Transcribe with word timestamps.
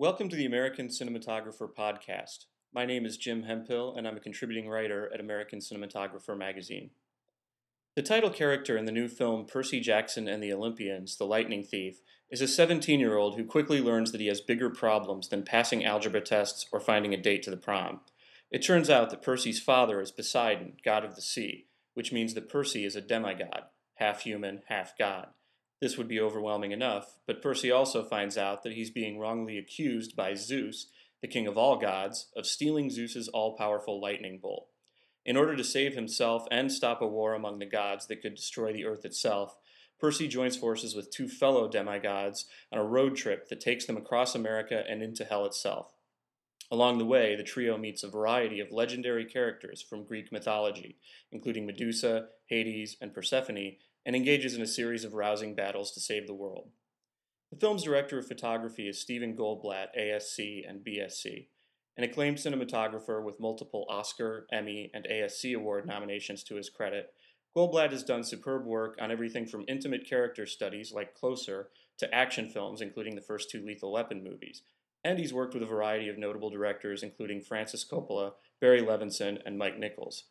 Welcome 0.00 0.30
to 0.30 0.36
the 0.36 0.46
American 0.46 0.88
Cinematographer 0.88 1.68
Podcast. 1.78 2.46
My 2.72 2.86
name 2.86 3.04
is 3.04 3.18
Jim 3.18 3.42
Hemphill, 3.42 3.94
and 3.94 4.08
I'm 4.08 4.16
a 4.16 4.20
contributing 4.20 4.66
writer 4.66 5.10
at 5.12 5.20
American 5.20 5.58
Cinematographer 5.58 6.38
magazine. 6.38 6.92
The 7.96 8.02
title 8.02 8.30
character 8.30 8.78
in 8.78 8.86
the 8.86 8.92
new 8.92 9.08
film 9.08 9.44
Percy 9.44 9.78
Jackson 9.78 10.26
and 10.26 10.42
the 10.42 10.54
Olympians, 10.54 11.18
The 11.18 11.26
Lightning 11.26 11.62
Thief, 11.62 12.00
is 12.30 12.40
a 12.40 12.48
17 12.48 12.98
year 12.98 13.18
old 13.18 13.36
who 13.36 13.44
quickly 13.44 13.82
learns 13.82 14.10
that 14.12 14.22
he 14.22 14.28
has 14.28 14.40
bigger 14.40 14.70
problems 14.70 15.28
than 15.28 15.42
passing 15.42 15.84
algebra 15.84 16.22
tests 16.22 16.64
or 16.72 16.80
finding 16.80 17.12
a 17.12 17.20
date 17.20 17.42
to 17.42 17.50
the 17.50 17.58
prom. 17.58 18.00
It 18.50 18.60
turns 18.60 18.88
out 18.88 19.10
that 19.10 19.20
Percy's 19.20 19.60
father 19.60 20.00
is 20.00 20.10
Poseidon, 20.10 20.78
god 20.82 21.04
of 21.04 21.14
the 21.14 21.20
sea, 21.20 21.66
which 21.92 22.10
means 22.10 22.32
that 22.32 22.48
Percy 22.48 22.86
is 22.86 22.96
a 22.96 23.02
demigod, 23.02 23.64
half 23.96 24.22
human, 24.22 24.62
half 24.68 24.96
god. 24.96 25.26
This 25.80 25.96
would 25.96 26.08
be 26.08 26.20
overwhelming 26.20 26.72
enough, 26.72 27.16
but 27.26 27.40
Percy 27.40 27.70
also 27.70 28.04
finds 28.04 28.36
out 28.36 28.62
that 28.62 28.74
he's 28.74 28.90
being 28.90 29.18
wrongly 29.18 29.56
accused 29.56 30.14
by 30.14 30.34
Zeus, 30.34 30.88
the 31.22 31.28
king 31.28 31.46
of 31.46 31.56
all 31.56 31.76
gods, 31.76 32.28
of 32.36 32.46
stealing 32.46 32.90
Zeus's 32.90 33.28
all 33.28 33.56
powerful 33.56 34.00
lightning 34.00 34.38
bolt. 34.38 34.68
In 35.24 35.36
order 35.36 35.56
to 35.56 35.64
save 35.64 35.94
himself 35.94 36.46
and 36.50 36.70
stop 36.70 37.00
a 37.00 37.06
war 37.06 37.34
among 37.34 37.58
the 37.58 37.66
gods 37.66 38.06
that 38.06 38.20
could 38.20 38.34
destroy 38.34 38.72
the 38.72 38.84
earth 38.84 39.04
itself, 39.04 39.56
Percy 39.98 40.28
joins 40.28 40.56
forces 40.56 40.94
with 40.94 41.10
two 41.10 41.28
fellow 41.28 41.68
demigods 41.68 42.46
on 42.72 42.78
a 42.78 42.84
road 42.84 43.16
trip 43.16 43.48
that 43.48 43.60
takes 43.60 43.84
them 43.84 43.98
across 43.98 44.34
America 44.34 44.82
and 44.88 45.02
into 45.02 45.24
hell 45.24 45.44
itself. 45.44 45.92
Along 46.70 46.98
the 46.98 47.04
way, 47.04 47.36
the 47.36 47.42
trio 47.42 47.76
meets 47.76 48.02
a 48.02 48.08
variety 48.08 48.60
of 48.60 48.70
legendary 48.70 49.24
characters 49.24 49.82
from 49.82 50.04
Greek 50.04 50.30
mythology, 50.30 50.96
including 51.32 51.66
Medusa, 51.66 52.28
Hades, 52.46 52.96
and 53.00 53.12
Persephone, 53.12 53.76
and 54.04 54.16
engages 54.16 54.54
in 54.54 54.62
a 54.62 54.66
series 54.66 55.04
of 55.04 55.14
rousing 55.14 55.54
battles 55.54 55.92
to 55.92 56.00
save 56.00 56.26
the 56.26 56.34
world. 56.34 56.70
The 57.50 57.58
film's 57.58 57.82
director 57.82 58.18
of 58.18 58.26
photography 58.26 58.88
is 58.88 59.00
Stephen 59.00 59.36
Goldblatt, 59.36 59.88
ASC 59.98 60.68
and 60.68 60.84
BSC, 60.84 61.48
an 61.96 62.04
acclaimed 62.04 62.38
cinematographer 62.38 63.22
with 63.22 63.40
multiple 63.40 63.86
Oscar, 63.88 64.46
Emmy, 64.52 64.90
and 64.94 65.06
ASC 65.10 65.54
award 65.54 65.86
nominations 65.86 66.44
to 66.44 66.54
his 66.54 66.70
credit. 66.70 67.12
Goldblatt 67.56 67.90
has 67.90 68.04
done 68.04 68.22
superb 68.22 68.64
work 68.64 68.96
on 69.00 69.10
everything 69.10 69.46
from 69.46 69.64
intimate 69.66 70.08
character 70.08 70.46
studies 70.46 70.92
like 70.92 71.14
Closer 71.14 71.70
to 71.98 72.14
action 72.14 72.48
films, 72.48 72.80
including 72.80 73.16
the 73.16 73.20
first 73.20 73.50
two 73.50 73.64
Lethal 73.64 73.92
Weapon 73.92 74.22
movies. 74.22 74.62
And 75.02 75.18
he's 75.18 75.34
worked 75.34 75.54
with 75.54 75.62
a 75.62 75.66
variety 75.66 76.08
of 76.08 76.18
notable 76.18 76.50
directors, 76.50 77.02
including 77.02 77.40
Francis 77.40 77.84
Coppola, 77.84 78.32
Barry 78.60 78.80
Levinson, 78.80 79.38
and 79.44 79.58
Mike 79.58 79.78
Nichols. 79.78 80.24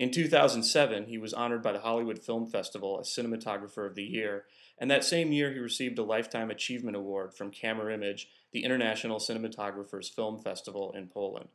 In 0.00 0.10
2007, 0.10 1.08
he 1.08 1.18
was 1.18 1.34
honored 1.34 1.62
by 1.62 1.72
the 1.72 1.80
Hollywood 1.80 2.18
Film 2.18 2.46
Festival 2.46 2.98
as 2.98 3.08
Cinematographer 3.08 3.86
of 3.86 3.96
the 3.96 4.02
Year, 4.02 4.46
and 4.78 4.90
that 4.90 5.04
same 5.04 5.30
year 5.30 5.52
he 5.52 5.58
received 5.58 5.98
a 5.98 6.02
Lifetime 6.02 6.50
Achievement 6.50 6.96
Award 6.96 7.34
from 7.34 7.50
Camerimage, 7.50 8.24
the 8.50 8.64
International 8.64 9.18
Cinematographers 9.18 10.10
Film 10.10 10.38
Festival 10.38 10.90
in 10.96 11.08
Poland. 11.08 11.50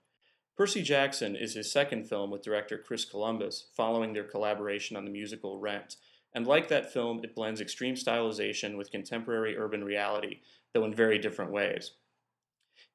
Percy 0.56 0.84
Jackson 0.84 1.36
is 1.36 1.56
his 1.56 1.72
second 1.72 2.08
film 2.08 2.30
with 2.30 2.44
director 2.44 2.78
Chris 2.78 3.04
Columbus, 3.04 3.66
following 3.76 4.14
their 4.14 4.24
collaboration 4.24 4.96
on 4.96 5.06
the 5.06 5.12
musical 5.12 5.58
Rent. 5.58 5.96
And 6.32 6.46
like 6.46 6.68
that 6.68 6.94
film, 6.94 7.22
it 7.24 7.34
blends 7.34 7.62
extreme 7.62 7.96
stylization 7.96 8.78
with 8.78 8.92
contemporary 8.92 9.58
urban 9.58 9.84
reality, 9.84 10.42
though 10.72 10.86
in 10.86 10.94
very 10.94 11.18
different 11.18 11.52
ways. 11.52 11.94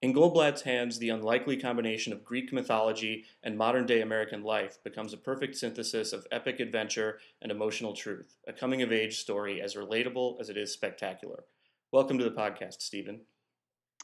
In 0.02 0.14
Goldblatt's 0.14 0.62
hands, 0.62 0.98
the 0.98 1.10
unlikely 1.10 1.58
combination 1.58 2.14
of 2.14 2.24
Greek 2.24 2.54
mythology 2.54 3.26
and 3.42 3.58
modern 3.58 3.84
day 3.84 4.00
American 4.00 4.42
life 4.42 4.82
becomes 4.82 5.12
a 5.12 5.18
perfect 5.18 5.56
synthesis 5.56 6.14
of 6.14 6.26
epic 6.32 6.58
adventure 6.58 7.18
and 7.42 7.52
emotional 7.52 7.92
truth, 7.92 8.38
a 8.48 8.52
coming 8.54 8.80
of 8.80 8.92
age 8.92 9.18
story 9.18 9.60
as 9.60 9.74
relatable 9.74 10.40
as 10.40 10.48
it 10.48 10.56
is 10.56 10.72
spectacular. 10.72 11.44
Welcome 11.92 12.16
to 12.16 12.24
the 12.24 12.30
podcast, 12.30 12.80
Stephen. 12.80 13.20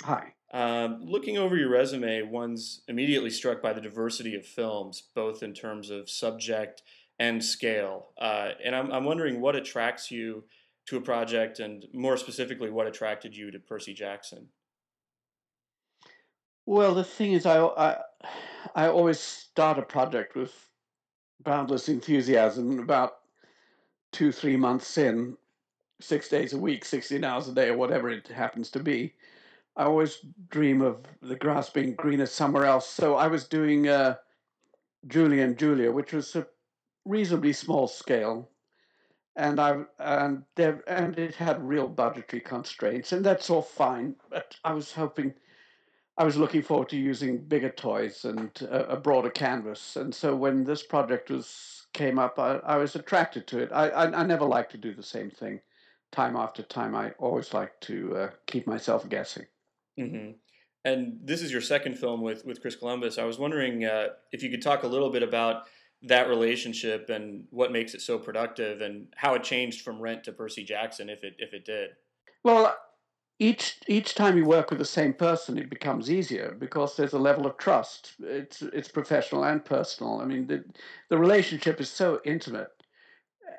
Hi. 0.03 0.34
Um, 0.53 1.00
looking 1.03 1.38
over 1.38 1.56
your 1.56 1.70
resume, 1.70 2.20
one's 2.25 2.83
immediately 2.88 3.31
struck 3.31 3.62
by 3.62 3.72
the 3.72 3.81
diversity 3.81 4.34
of 4.34 4.44
films, 4.44 5.03
both 5.14 5.42
in 5.42 5.55
terms 5.55 5.88
of 5.88 6.10
subject 6.10 6.83
and 7.19 7.42
scale. 7.42 8.08
Uh, 8.20 8.50
and 8.62 8.76
I'm, 8.76 8.93
I'm 8.93 9.04
wondering 9.04 9.41
what 9.41 9.56
attracts 9.56 10.10
you 10.10 10.44
to 10.88 10.99
a 10.99 11.00
project, 11.00 11.59
and 11.59 11.87
more 11.94 12.19
specifically, 12.19 12.69
what 12.69 12.87
attracted 12.87 13.34
you 13.34 13.50
to 13.50 13.59
Percy 13.59 13.94
Jackson? 13.94 14.49
Well, 16.66 16.94
the 16.94 17.04
thing 17.04 17.32
is, 17.32 17.47
I, 17.47 17.60
I, 17.65 17.99
I 18.75 18.88
always 18.88 19.21
start 19.21 19.78
a 19.78 19.82
project 19.82 20.34
with 20.34 20.53
boundless 21.43 21.88
enthusiasm. 21.88 22.81
About 22.81 23.19
two, 24.12 24.32
three 24.32 24.56
months 24.56 24.99
in, 24.99 25.37
six 26.00 26.28
days 26.28 26.53
a 26.53 26.59
week, 26.59 26.84
16 26.84 27.22
hours 27.25 27.49
a 27.49 27.55
day, 27.55 27.69
or 27.69 27.76
whatever 27.76 28.10
it 28.10 28.28
happens 28.28 28.71
to 28.72 28.81
be, 28.81 29.15
I 29.76 29.84
always 29.84 30.19
dream 30.49 30.82
of 30.82 31.05
the 31.22 31.37
grass 31.37 31.71
being 31.71 31.94
greener 31.94 32.26
somewhere 32.26 32.65
else. 32.65 32.88
So 32.88 33.15
I 33.15 33.28
was 33.28 33.47
doing 33.47 33.88
uh, 33.88 34.16
and 35.12 35.59
Julia, 35.59 35.93
which 35.93 36.12
was 36.12 36.34
a 36.34 36.47
reasonably 37.05 37.53
small 37.53 37.87
scale, 37.87 38.50
and 39.37 39.60
I 39.60 39.84
and 39.99 40.44
there 40.56 40.82
and 40.88 41.16
it 41.19 41.37
had 41.37 41.62
real 41.62 41.87
budgetary 41.88 42.41
constraints, 42.41 43.12
and 43.12 43.25
that's 43.25 43.50
all 43.50 43.62
fine. 43.62 44.16
But 44.31 44.56
I 44.65 44.72
was 44.72 44.93
hoping 44.93 45.34
I 46.19 46.25
was 46.25 46.37
looking 46.37 46.62
forward 46.62 46.88
to 46.91 46.97
using 46.97 47.38
bigger 47.38 47.71
toys 47.71 48.25
and 48.25 48.50
a, 48.62 48.93
a 48.93 48.97
broader 48.97 49.31
canvas. 49.31 49.97
And 49.97 50.15
so 50.15 50.34
when 50.34 50.65
this 50.65 50.82
project 50.82 51.31
was 51.31 51.87
came 51.93 52.19
up, 52.19 52.38
I, 52.38 52.56
I 52.59 52.77
was 52.77 52.94
attracted 52.94 53.47
to 53.49 53.59
it. 53.59 53.71
I, 53.72 53.88
I, 53.88 54.21
I 54.21 54.26
never 54.26 54.44
like 54.44 54.71
to 54.71 54.78
do 54.78 54.94
the 54.94 55.03
same 55.03 55.31
thing 55.31 55.60
time 56.12 56.37
after 56.37 56.62
time. 56.62 56.94
I 56.94 57.10
always 57.19 57.53
like 57.53 57.78
to 57.82 58.16
uh, 58.16 58.31
keep 58.47 58.66
myself 58.66 59.09
guessing. 59.09 59.47
Mm-hmm. 59.99 60.32
And 60.84 61.19
this 61.22 61.43
is 61.43 61.50
your 61.50 61.60
second 61.60 61.99
film 61.99 62.22
with 62.22 62.44
with 62.44 62.60
Chris 62.60 62.76
Columbus. 62.76 63.19
I 63.19 63.25
was 63.25 63.38
wondering 63.38 63.84
uh, 63.84 64.09
if 64.31 64.43
you 64.43 64.50
could 64.50 64.62
talk 64.62 64.84
a 64.84 64.87
little 64.87 65.10
bit 65.10 65.22
about 65.22 65.65
that 66.03 66.28
relationship 66.28 67.10
and 67.10 67.44
what 67.50 67.72
makes 67.72 67.94
it 67.94 68.00
so 68.00 68.19
productive, 68.19 68.81
and 68.82 69.09
how 69.16 69.34
it 69.34 69.43
changed 69.43 69.81
from 69.81 70.00
Rent 70.00 70.22
to 70.25 70.32
Percy 70.32 70.62
Jackson, 70.62 71.10
if 71.10 71.25
it 71.25 71.34
if 71.38 71.53
it 71.53 71.65
did. 71.65 71.91
Well, 72.44 72.76
each 73.38 73.80
each 73.86 74.14
time 74.14 74.38
you 74.38 74.44
work 74.44 74.70
with 74.70 74.78
the 74.78 74.84
same 74.84 75.12
person, 75.12 75.58
it 75.58 75.70
becomes 75.70 76.10
easier 76.10 76.56
because 76.58 76.97
there's 76.97 77.12
a 77.12 77.19
level 77.19 77.47
of 77.47 77.56
trust. 77.58 78.14
It's 78.20 78.62
it's 78.62 78.88
professional 78.88 79.44
and 79.44 79.64
personal. 79.64 80.20
I 80.20 80.24
mean, 80.26 80.47
the 80.47 80.64
the 81.10 81.19
relationship 81.19 81.80
is 81.80 81.91
so 81.91 82.20
intimate, 82.25 82.70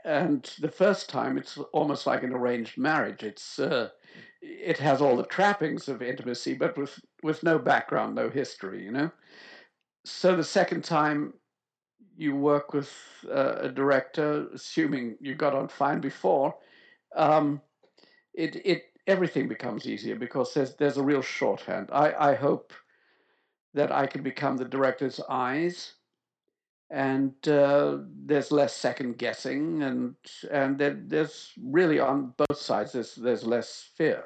and 0.05 0.43
the 0.59 0.71
first 0.71 1.09
time 1.09 1.37
it's 1.37 1.57
almost 1.73 2.07
like 2.07 2.23
an 2.23 2.33
arranged 2.33 2.77
marriage. 2.77 3.23
It's 3.23 3.59
uh, 3.59 3.89
it 4.41 4.77
has 4.79 5.01
all 5.01 5.17
the 5.17 5.25
trappings 5.25 5.87
of 5.87 6.01
intimacy, 6.01 6.53
but 6.55 6.77
with 6.77 6.99
with 7.23 7.43
no 7.43 7.59
background, 7.59 8.15
no 8.15 8.29
history. 8.29 8.83
You 8.83 8.91
know. 8.91 9.11
So 10.05 10.35
the 10.35 10.43
second 10.43 10.83
time 10.83 11.33
you 12.17 12.35
work 12.35 12.73
with 12.73 12.91
uh, 13.29 13.57
a 13.61 13.69
director, 13.69 14.47
assuming 14.53 15.17
you 15.21 15.35
got 15.35 15.55
on 15.55 15.67
fine 15.67 16.01
before, 16.01 16.55
um, 17.15 17.61
it 18.33 18.57
it 18.65 18.83
everything 19.07 19.47
becomes 19.47 19.87
easier 19.87 20.15
because 20.15 20.53
there's 20.53 20.75
there's 20.75 20.97
a 20.97 21.03
real 21.03 21.21
shorthand. 21.21 21.89
I, 21.91 22.31
I 22.31 22.35
hope 22.35 22.73
that 23.73 23.91
I 23.91 24.05
can 24.05 24.21
become 24.21 24.57
the 24.57 24.65
director's 24.65 25.19
eyes, 25.29 25.93
and 26.89 27.33
uh, 27.47 27.99
there's 28.25 28.51
less 28.51 28.75
second 28.75 29.17
guessing, 29.17 29.83
and 29.83 30.15
and 30.51 30.77
there, 30.77 30.97
there's 31.07 31.53
really 31.61 31.99
on 31.99 32.33
both 32.37 32.59
sides 32.59 32.91
there's 32.91 33.15
there's 33.15 33.45
less 33.45 33.89
fear. 33.95 34.25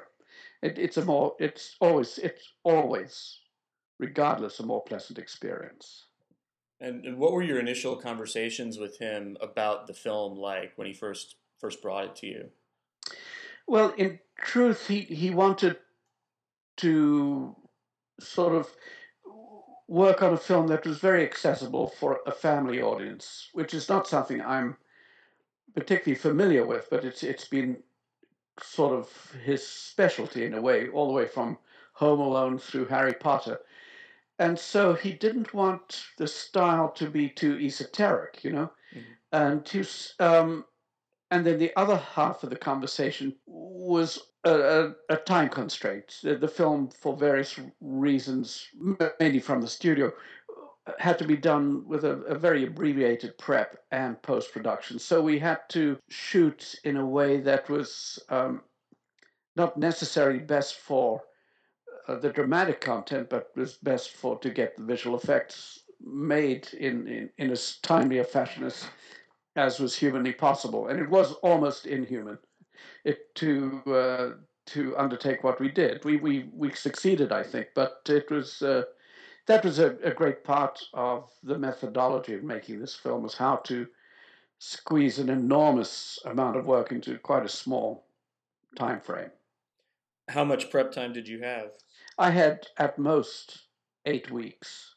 It, 0.62 0.78
it's 0.78 0.96
a 0.96 1.04
more 1.04 1.34
it's 1.38 1.76
always 1.80 2.18
it's 2.18 2.52
always, 2.64 3.38
regardless, 3.98 4.60
a 4.60 4.66
more 4.66 4.82
pleasant 4.82 5.18
experience. 5.18 6.06
And, 6.80 7.04
and 7.04 7.16
what 7.16 7.32
were 7.32 7.44
your 7.44 7.60
initial 7.60 7.94
conversations 7.94 8.76
with 8.76 8.98
him 8.98 9.36
about 9.40 9.86
the 9.86 9.94
film 9.94 10.36
like 10.36 10.72
when 10.74 10.88
he 10.88 10.92
first 10.92 11.36
first 11.60 11.80
brought 11.80 12.04
it 12.04 12.16
to 12.16 12.26
you? 12.26 12.50
Well, 13.66 13.90
in 13.96 14.18
truth, 14.36 14.88
he, 14.88 15.00
he 15.00 15.30
wanted 15.30 15.76
to 16.78 17.56
sort 18.20 18.54
of 18.54 18.68
work 19.88 20.22
on 20.22 20.32
a 20.32 20.38
film 20.38 20.68
that 20.68 20.86
was 20.86 20.98
very 20.98 21.22
accessible 21.22 21.88
for 21.88 22.20
a 22.26 22.32
family 22.32 22.80
audience, 22.80 23.48
which 23.52 23.74
is 23.74 23.88
not 23.88 24.06
something 24.06 24.40
I'm 24.40 24.76
particularly 25.74 26.18
familiar 26.18 26.66
with, 26.66 26.88
but 26.90 27.04
it's 27.04 27.22
it's 27.22 27.48
been 27.48 27.82
sort 28.62 28.92
of 28.92 29.08
his 29.44 29.66
specialty 29.66 30.44
in 30.44 30.54
a 30.54 30.60
way, 30.60 30.88
all 30.88 31.06
the 31.08 31.12
way 31.12 31.26
from 31.26 31.58
Home 31.94 32.20
Alone 32.20 32.58
through 32.58 32.86
Harry 32.86 33.14
Potter. 33.14 33.60
And 34.38 34.58
so 34.58 34.94
he 34.94 35.12
didn't 35.12 35.54
want 35.54 36.04
the 36.18 36.26
style 36.26 36.90
to 36.92 37.08
be 37.08 37.28
too 37.28 37.58
esoteric, 37.58 38.42
you 38.42 38.52
know, 38.52 38.72
mm-hmm. 38.94 39.12
and 39.32 39.64
to 39.66 39.84
um, 40.20 40.64
and 41.32 41.46
then 41.46 41.58
the 41.58 41.74
other 41.76 41.96
half 41.96 42.44
of 42.44 42.50
the 42.50 42.56
conversation 42.56 43.34
was 43.46 44.18
a, 44.44 44.52
a, 44.52 44.94
a 45.08 45.16
time 45.16 45.48
constraint. 45.48 46.18
The, 46.22 46.36
the, 46.36 46.46
film, 46.46 46.90
for 46.90 47.16
various 47.16 47.58
reasons, 47.80 48.68
mainly 49.18 49.40
from 49.40 49.62
the 49.62 49.66
studio, 49.66 50.12
had 50.98 51.18
to 51.20 51.26
be 51.26 51.38
done 51.38 51.88
with 51.88 52.04
a, 52.04 52.18
a 52.24 52.34
very 52.34 52.66
abbreviated 52.66 53.38
prep 53.38 53.78
and 53.92 54.20
post 54.20 54.52
production. 54.52 54.98
So 54.98 55.22
we 55.22 55.38
had 55.38 55.60
to 55.70 55.98
shoot 56.10 56.74
in 56.84 56.98
a 56.98 57.06
way 57.06 57.40
that 57.40 57.70
was 57.70 58.18
um, 58.28 58.60
not 59.56 59.78
necessarily 59.78 60.38
best 60.40 60.80
for 60.80 61.22
uh, 62.08 62.16
the 62.16 62.30
dramatic 62.30 62.82
content, 62.82 63.30
but 63.30 63.48
was 63.56 63.78
best 63.78 64.10
for 64.10 64.38
to 64.40 64.50
get 64.50 64.76
the 64.76 64.84
visual 64.84 65.16
effects 65.16 65.80
made 66.04 66.68
in, 66.74 67.08
in, 67.08 67.30
in 67.38 67.50
as 67.50 67.78
timely 67.82 68.18
a 68.18 68.24
fashion 68.24 68.64
as, 68.64 68.84
as 69.56 69.80
was 69.80 69.94
humanly 69.94 70.32
possible. 70.32 70.88
And 70.88 71.00
it 71.00 71.08
was 71.08 71.32
almost 71.42 71.86
inhuman 71.86 72.38
it, 73.04 73.34
to 73.36 73.82
uh, 73.86 74.30
to 74.66 74.96
undertake 74.96 75.42
what 75.42 75.60
we 75.60 75.68
did. 75.68 76.04
We, 76.04 76.16
we, 76.16 76.48
we 76.54 76.72
succeeded, 76.72 77.32
I 77.32 77.42
think, 77.42 77.68
but 77.74 78.00
it 78.08 78.30
was 78.30 78.62
uh, 78.62 78.84
that 79.46 79.64
was 79.64 79.78
a, 79.78 79.96
a 80.04 80.12
great 80.12 80.44
part 80.44 80.80
of 80.94 81.30
the 81.42 81.58
methodology 81.58 82.34
of 82.34 82.44
making 82.44 82.80
this 82.80 82.94
film 82.94 83.22
was 83.22 83.34
how 83.34 83.56
to 83.56 83.86
squeeze 84.58 85.18
an 85.18 85.28
enormous 85.28 86.20
amount 86.24 86.56
of 86.56 86.66
work 86.66 86.92
into 86.92 87.18
quite 87.18 87.44
a 87.44 87.48
small 87.48 88.06
time 88.76 89.00
frame. 89.00 89.30
How 90.28 90.44
much 90.44 90.70
prep 90.70 90.92
time 90.92 91.12
did 91.12 91.26
you 91.26 91.42
have? 91.42 91.72
I 92.16 92.30
had 92.30 92.68
at 92.78 92.98
most 92.98 93.62
eight 94.06 94.30
weeks 94.30 94.91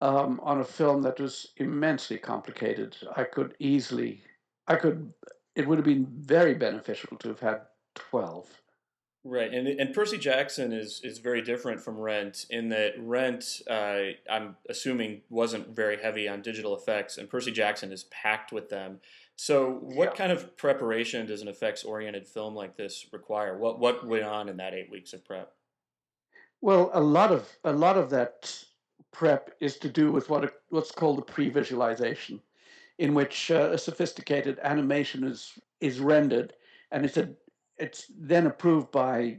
um, 0.00 0.40
on 0.42 0.60
a 0.60 0.64
film 0.64 1.02
that 1.02 1.20
was 1.20 1.52
immensely 1.56 2.18
complicated. 2.18 2.96
I 3.16 3.24
could 3.24 3.54
easily, 3.58 4.22
I 4.66 4.76
could, 4.76 5.12
it 5.54 5.66
would 5.66 5.78
have 5.78 5.84
been 5.84 6.06
very 6.10 6.54
beneficial 6.54 7.16
to 7.18 7.28
have 7.28 7.40
had 7.40 7.62
12. 7.94 8.46
Right, 9.28 9.52
and 9.52 9.66
and 9.66 9.92
Percy 9.92 10.18
Jackson 10.18 10.72
is 10.72 11.00
is 11.02 11.18
very 11.18 11.42
different 11.42 11.80
from 11.80 11.98
Rent 11.98 12.46
in 12.48 12.68
that 12.68 12.92
Rent, 12.96 13.60
uh, 13.68 14.12
I'm 14.30 14.54
assuming, 14.68 15.22
wasn't 15.30 15.74
very 15.74 16.00
heavy 16.00 16.28
on 16.28 16.42
digital 16.42 16.76
effects, 16.76 17.18
and 17.18 17.28
Percy 17.28 17.50
Jackson 17.50 17.90
is 17.90 18.04
packed 18.04 18.52
with 18.52 18.68
them. 18.68 19.00
So, 19.34 19.80
what 19.82 20.10
yeah. 20.10 20.14
kind 20.14 20.30
of 20.30 20.56
preparation 20.56 21.26
does 21.26 21.42
an 21.42 21.48
effects 21.48 21.82
oriented 21.82 22.28
film 22.28 22.54
like 22.54 22.76
this 22.76 23.06
require? 23.12 23.58
What 23.58 23.80
what 23.80 24.06
went 24.06 24.22
on 24.22 24.48
in 24.48 24.58
that 24.58 24.74
eight 24.74 24.92
weeks 24.92 25.12
of 25.12 25.24
prep? 25.24 25.52
Well, 26.60 26.90
a 26.92 27.00
lot 27.00 27.32
of 27.32 27.48
a 27.64 27.72
lot 27.72 27.98
of 27.98 28.10
that 28.10 28.64
prep 29.16 29.50
is 29.60 29.78
to 29.78 29.88
do 29.88 30.12
with 30.12 30.28
what 30.28 30.60
what's 30.68 30.92
called 30.92 31.16
the 31.16 31.22
pre-visualization, 31.22 32.38
in 32.98 33.14
which 33.14 33.50
uh, 33.50 33.70
a 33.72 33.78
sophisticated 33.78 34.58
animation 34.62 35.24
is 35.24 35.58
is 35.80 36.00
rendered, 36.00 36.52
and 36.90 37.04
it's 37.04 37.16
a 37.16 37.30
it's 37.78 38.04
then 38.18 38.46
approved 38.46 38.90
by 38.92 39.38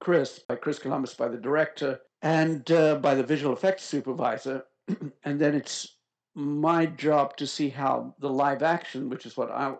Chris, 0.00 0.38
by 0.38 0.56
Chris 0.56 0.78
Columbus, 0.78 1.14
by 1.14 1.28
the 1.28 1.36
director, 1.36 2.00
and 2.22 2.70
uh, 2.70 2.94
by 2.96 3.14
the 3.14 3.22
visual 3.22 3.52
effects 3.52 3.84
supervisor, 3.84 4.64
and 5.24 5.38
then 5.38 5.54
it's 5.54 5.96
my 6.34 6.86
job 6.86 7.36
to 7.36 7.46
see 7.46 7.68
how 7.68 8.14
the 8.20 8.30
live 8.30 8.62
action, 8.62 9.10
which 9.10 9.26
is 9.26 9.36
what 9.36 9.50
I 9.50 9.74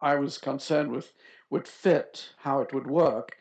I 0.00 0.16
was 0.16 0.38
concerned 0.38 0.90
with, 0.90 1.12
would 1.50 1.68
fit, 1.68 2.30
how 2.36 2.60
it 2.62 2.74
would 2.74 2.88
work, 2.88 3.36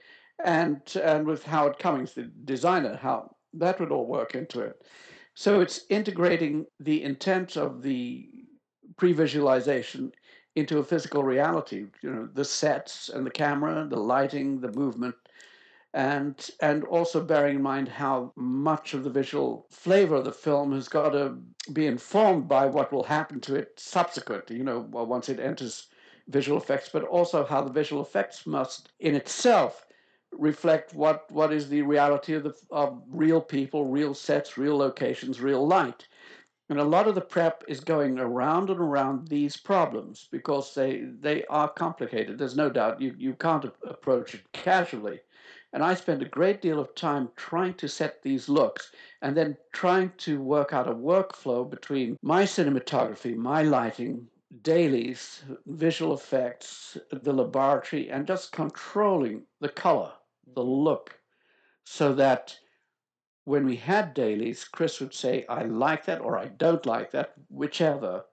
and 0.45 0.81
and 1.03 1.25
with 1.25 1.43
Howard 1.43 1.79
Cummings, 1.79 2.13
the 2.13 2.29
designer, 2.45 2.95
how 2.95 3.35
that 3.53 3.79
would 3.79 3.91
all 3.91 4.05
work 4.05 4.35
into 4.35 4.59
it. 4.59 4.85
So 5.39 5.61
it's 5.61 5.85
integrating 5.89 6.65
the 6.79 7.03
intent 7.03 7.57
of 7.57 7.83
the 7.83 8.27
pre-visualization 8.97 10.11
into 10.55 10.79
a 10.79 10.83
physical 10.83 11.23
reality. 11.23 11.85
You 12.01 12.09
know, 12.11 12.29
the 12.33 12.43
sets 12.43 13.09
and 13.09 13.23
the 13.23 13.29
camera, 13.29 13.85
the 13.87 13.99
lighting, 13.99 14.61
the 14.61 14.71
movement, 14.71 15.13
and 15.93 16.49
and 16.59 16.83
also 16.85 17.23
bearing 17.23 17.57
in 17.57 17.61
mind 17.61 17.87
how 17.87 18.33
much 18.35 18.95
of 18.95 19.03
the 19.03 19.11
visual 19.11 19.67
flavor 19.69 20.15
of 20.15 20.25
the 20.25 20.31
film 20.31 20.73
has 20.73 20.89
got 20.89 21.09
to 21.09 21.37
be 21.71 21.85
informed 21.85 22.47
by 22.47 22.65
what 22.65 22.91
will 22.91 23.03
happen 23.03 23.39
to 23.41 23.53
it 23.53 23.79
subsequently. 23.79 24.57
You 24.57 24.63
know, 24.63 24.79
once 24.89 25.29
it 25.29 25.39
enters 25.39 25.85
visual 26.27 26.59
effects, 26.59 26.89
but 26.91 27.03
also 27.03 27.45
how 27.45 27.61
the 27.61 27.71
visual 27.71 28.01
effects 28.01 28.47
must, 28.47 28.89
in 28.99 29.13
itself, 29.13 29.85
reflect 30.31 30.93
what 30.93 31.29
what 31.31 31.53
is 31.53 31.69
the 31.69 31.81
reality 31.81 32.33
of 32.33 32.43
the 32.43 32.55
of 32.71 33.01
real 33.09 33.41
people, 33.41 33.85
real 33.85 34.13
sets, 34.13 34.57
real 34.57 34.77
locations, 34.77 35.41
real 35.41 35.65
light. 35.65 36.07
And 36.69 36.79
a 36.79 36.83
lot 36.83 37.07
of 37.07 37.15
the 37.15 37.21
prep 37.21 37.63
is 37.67 37.79
going 37.79 38.19
around 38.19 38.69
and 38.69 38.79
around 38.79 39.29
these 39.29 39.55
problems 39.55 40.27
because 40.31 40.73
they 40.73 41.03
they 41.21 41.45
are 41.45 41.69
complicated. 41.69 42.37
There's 42.37 42.57
no 42.57 42.69
doubt 42.69 43.01
you, 43.01 43.15
you 43.17 43.33
can't 43.35 43.65
approach 43.83 44.35
it 44.35 44.51
casually. 44.51 45.21
And 45.73 45.83
I 45.83 45.95
spend 45.95 46.21
a 46.21 46.29
great 46.29 46.61
deal 46.61 46.79
of 46.79 46.95
time 46.95 47.29
trying 47.35 47.73
to 47.75 47.87
set 47.87 48.21
these 48.21 48.49
looks 48.49 48.91
and 49.21 49.35
then 49.35 49.57
trying 49.73 50.11
to 50.17 50.41
work 50.41 50.73
out 50.73 50.87
a 50.87 50.93
workflow 50.93 51.69
between 51.69 52.17
my 52.21 52.43
cinematography, 52.43 53.35
my 53.35 53.63
lighting, 53.63 54.27
dailies, 54.61 55.43
visual 55.65 56.13
effects, 56.13 56.97
the 57.11 57.33
laboratory, 57.33 58.09
and 58.09 58.25
just 58.25 58.51
controlling 58.51 59.43
the 59.59 59.69
color, 59.69 60.11
the 60.55 60.61
mm-hmm. 60.61 60.69
look, 60.69 61.19
so 61.83 62.13
that 62.13 62.57
when 63.43 63.65
we 63.65 63.75
had 63.75 64.13
dailies, 64.13 64.65
Chris 64.65 64.99
would 64.99 65.13
say, 65.13 65.45
I 65.47 65.63
like 65.63 66.05
that 66.05 66.21
or 66.21 66.37
I 66.37 66.47
don't 66.47 66.85
like 66.85 67.11
that, 67.11 67.33
whichever. 67.49 68.25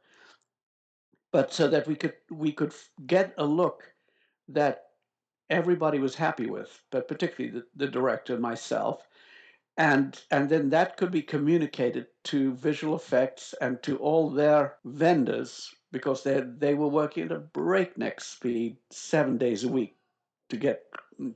But 1.32 1.52
so 1.52 1.68
that 1.68 1.86
we 1.86 1.96
could 1.96 2.14
we 2.30 2.52
could 2.52 2.74
get 3.06 3.34
a 3.38 3.44
look 3.44 3.92
that 4.48 4.86
everybody 5.50 5.98
was 5.98 6.14
happy 6.14 6.46
with, 6.46 6.80
but 6.90 7.08
particularly 7.08 7.58
the, 7.58 7.66
the 7.74 7.90
director 7.90 8.34
and 8.34 8.42
myself. 8.42 9.08
And 9.76 10.20
and 10.30 10.48
then 10.48 10.70
that 10.70 10.96
could 10.96 11.10
be 11.10 11.22
communicated 11.22 12.06
to 12.24 12.54
visual 12.54 12.94
effects 12.94 13.54
and 13.60 13.82
to 13.82 13.96
all 13.98 14.30
their 14.30 14.76
vendors 14.84 15.74
because 15.94 16.24
they 16.24 16.42
they 16.58 16.74
were 16.74 16.88
working 16.88 17.24
at 17.24 17.32
a 17.32 17.38
breakneck 17.38 18.20
speed 18.20 18.76
seven 18.90 19.38
days 19.38 19.62
a 19.64 19.68
week 19.68 19.94
to 20.48 20.56
get 20.56 20.82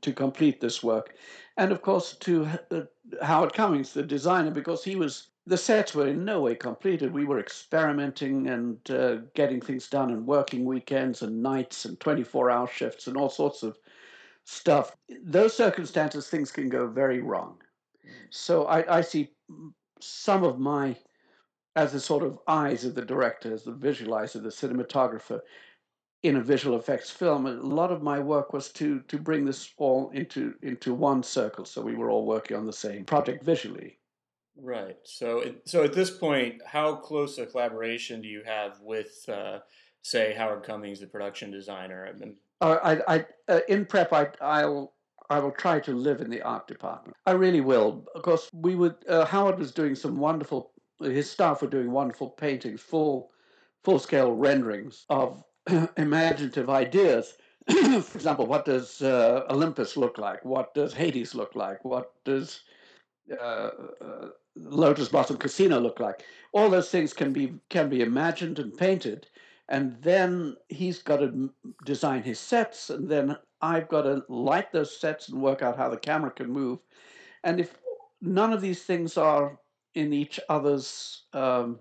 to 0.02 0.12
complete 0.12 0.60
this 0.60 0.82
work, 0.82 1.14
and 1.56 1.70
of 1.72 1.80
course 1.80 2.16
to 2.16 2.48
uh, 2.72 2.80
Howard 3.22 3.52
Cummings, 3.54 3.92
the 3.92 4.02
designer, 4.02 4.50
because 4.50 4.82
he 4.82 4.96
was 4.96 5.28
the 5.46 5.56
sets 5.56 5.94
were 5.94 6.08
in 6.08 6.24
no 6.24 6.40
way 6.40 6.56
completed. 6.56 7.12
We 7.12 7.24
were 7.24 7.40
experimenting 7.40 8.48
and 8.48 8.90
uh, 8.90 9.14
getting 9.34 9.60
things 9.62 9.88
done, 9.88 10.10
and 10.10 10.26
working 10.26 10.64
weekends 10.64 11.22
and 11.22 11.42
nights 11.42 11.84
and 11.84 11.98
twenty-four 12.00 12.50
hour 12.50 12.66
shifts 12.66 13.06
and 13.06 13.16
all 13.16 13.30
sorts 13.30 13.62
of 13.62 13.78
stuff. 14.44 14.96
Those 15.22 15.56
circumstances, 15.56 16.28
things 16.28 16.50
can 16.50 16.68
go 16.68 16.88
very 16.88 17.20
wrong. 17.20 17.62
So 18.30 18.64
I, 18.64 18.98
I 18.98 19.02
see 19.02 19.30
some 20.00 20.42
of 20.42 20.58
my 20.58 20.96
as 21.78 21.92
the 21.92 22.00
sort 22.00 22.24
of 22.24 22.38
eyes 22.48 22.84
of 22.84 22.94
the 22.94 23.04
director, 23.04 23.54
as 23.54 23.62
the 23.62 23.72
visualizer, 23.72 24.42
the 24.42 24.48
cinematographer, 24.48 25.40
in 26.24 26.36
a 26.36 26.42
visual 26.42 26.76
effects 26.76 27.10
film. 27.10 27.46
A 27.46 27.52
lot 27.52 27.92
of 27.92 28.02
my 28.02 28.18
work 28.18 28.52
was 28.52 28.72
to 28.72 29.00
to 29.12 29.16
bring 29.18 29.44
this 29.44 29.72
all 29.76 30.10
into 30.10 30.42
into 30.62 30.92
one 30.92 31.22
circle, 31.22 31.64
so 31.64 31.80
we 31.80 31.94
were 31.94 32.10
all 32.10 32.26
working 32.26 32.56
on 32.56 32.66
the 32.66 32.72
same 32.72 33.04
project 33.04 33.44
visually. 33.44 33.98
Right. 34.56 34.96
So 35.04 35.28
so 35.64 35.84
at 35.84 35.92
this 35.92 36.10
point, 36.10 36.54
how 36.66 36.96
close 36.96 37.38
a 37.38 37.46
collaboration 37.46 38.20
do 38.20 38.28
you 38.28 38.42
have 38.44 38.72
with, 38.80 39.14
uh, 39.28 39.60
say, 40.02 40.34
Howard 40.36 40.64
Cummings, 40.64 40.98
the 40.98 41.06
production 41.06 41.52
designer? 41.52 42.00
I 42.08 42.12
mean, 42.18 42.36
uh, 42.60 42.78
I, 42.90 43.14
I 43.14 43.26
uh, 43.46 43.60
in 43.68 43.86
prep, 43.86 44.12
I 44.12 44.26
I'll. 44.40 44.94
I 45.30 45.40
will 45.40 45.52
try 45.52 45.78
to 45.80 45.92
live 45.92 46.22
in 46.22 46.30
the 46.30 46.40
art 46.40 46.66
department. 46.66 47.14
I 47.26 47.32
really 47.32 47.60
will, 47.60 48.06
Of 48.14 48.22
course, 48.22 48.48
we 48.54 48.74
would. 48.74 48.96
Uh, 49.06 49.26
Howard 49.26 49.58
was 49.58 49.72
doing 49.72 49.94
some 49.94 50.16
wonderful. 50.16 50.72
His 51.00 51.30
staff 51.30 51.62
were 51.62 51.68
doing 51.68 51.90
wonderful 51.90 52.30
paintings, 52.30 52.80
full, 52.80 53.30
full 53.84 53.98
scale 53.98 54.32
renderings 54.32 55.04
of 55.08 55.44
imaginative 55.96 56.68
ideas. 56.68 57.36
For 57.68 58.18
example, 58.18 58.46
what 58.46 58.64
does 58.64 59.02
uh, 59.02 59.44
Olympus 59.50 59.96
look 59.96 60.18
like? 60.18 60.44
What 60.44 60.74
does 60.74 60.94
Hades 60.94 61.34
look 61.34 61.54
like? 61.54 61.84
What 61.84 62.12
does 62.24 62.62
uh, 63.30 63.70
uh, 64.00 64.28
Lotus 64.56 65.08
Blossom 65.08 65.36
Casino 65.36 65.78
look 65.78 66.00
like? 66.00 66.24
All 66.52 66.68
those 66.70 66.90
things 66.90 67.12
can 67.12 67.32
be 67.32 67.54
can 67.68 67.88
be 67.88 68.00
imagined 68.00 68.58
and 68.58 68.76
painted, 68.76 69.26
and 69.68 70.00
then 70.02 70.56
he's 70.68 71.02
got 71.02 71.18
to 71.18 71.50
design 71.84 72.22
his 72.22 72.40
sets, 72.40 72.90
and 72.90 73.08
then 73.08 73.36
I've 73.60 73.88
got 73.88 74.02
to 74.02 74.24
light 74.28 74.72
those 74.72 74.98
sets 74.98 75.28
and 75.28 75.42
work 75.42 75.62
out 75.62 75.76
how 75.76 75.90
the 75.90 75.98
camera 75.98 76.30
can 76.30 76.50
move. 76.50 76.78
And 77.44 77.60
if 77.60 77.76
none 78.20 78.52
of 78.52 78.60
these 78.60 78.82
things 78.82 79.16
are 79.16 79.58
in 79.94 80.12
each 80.12 80.38
other's 80.48 81.22
um, 81.32 81.78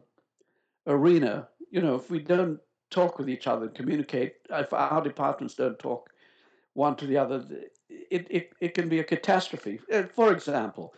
arena, 0.85 1.47
you 1.71 1.81
know, 1.81 1.95
if 1.95 2.09
we 2.09 2.19
don't 2.19 2.59
talk 2.89 3.19
with 3.19 3.29
each 3.29 3.47
other 3.47 3.65
and 3.65 3.75
communicate, 3.75 4.35
if 4.49 4.73
our 4.73 5.01
departments 5.01 5.55
don't 5.55 5.79
talk 5.79 6.09
one 6.73 6.95
to 6.95 7.07
the 7.07 7.17
other, 7.17 7.43
it, 7.89 8.27
it, 8.29 8.53
it 8.61 8.73
can 8.73 8.87
be 8.87 8.99
a 8.99 9.03
catastrophe. 9.03 9.79
Uh, 9.91 10.03
for 10.03 10.31
example, 10.31 10.93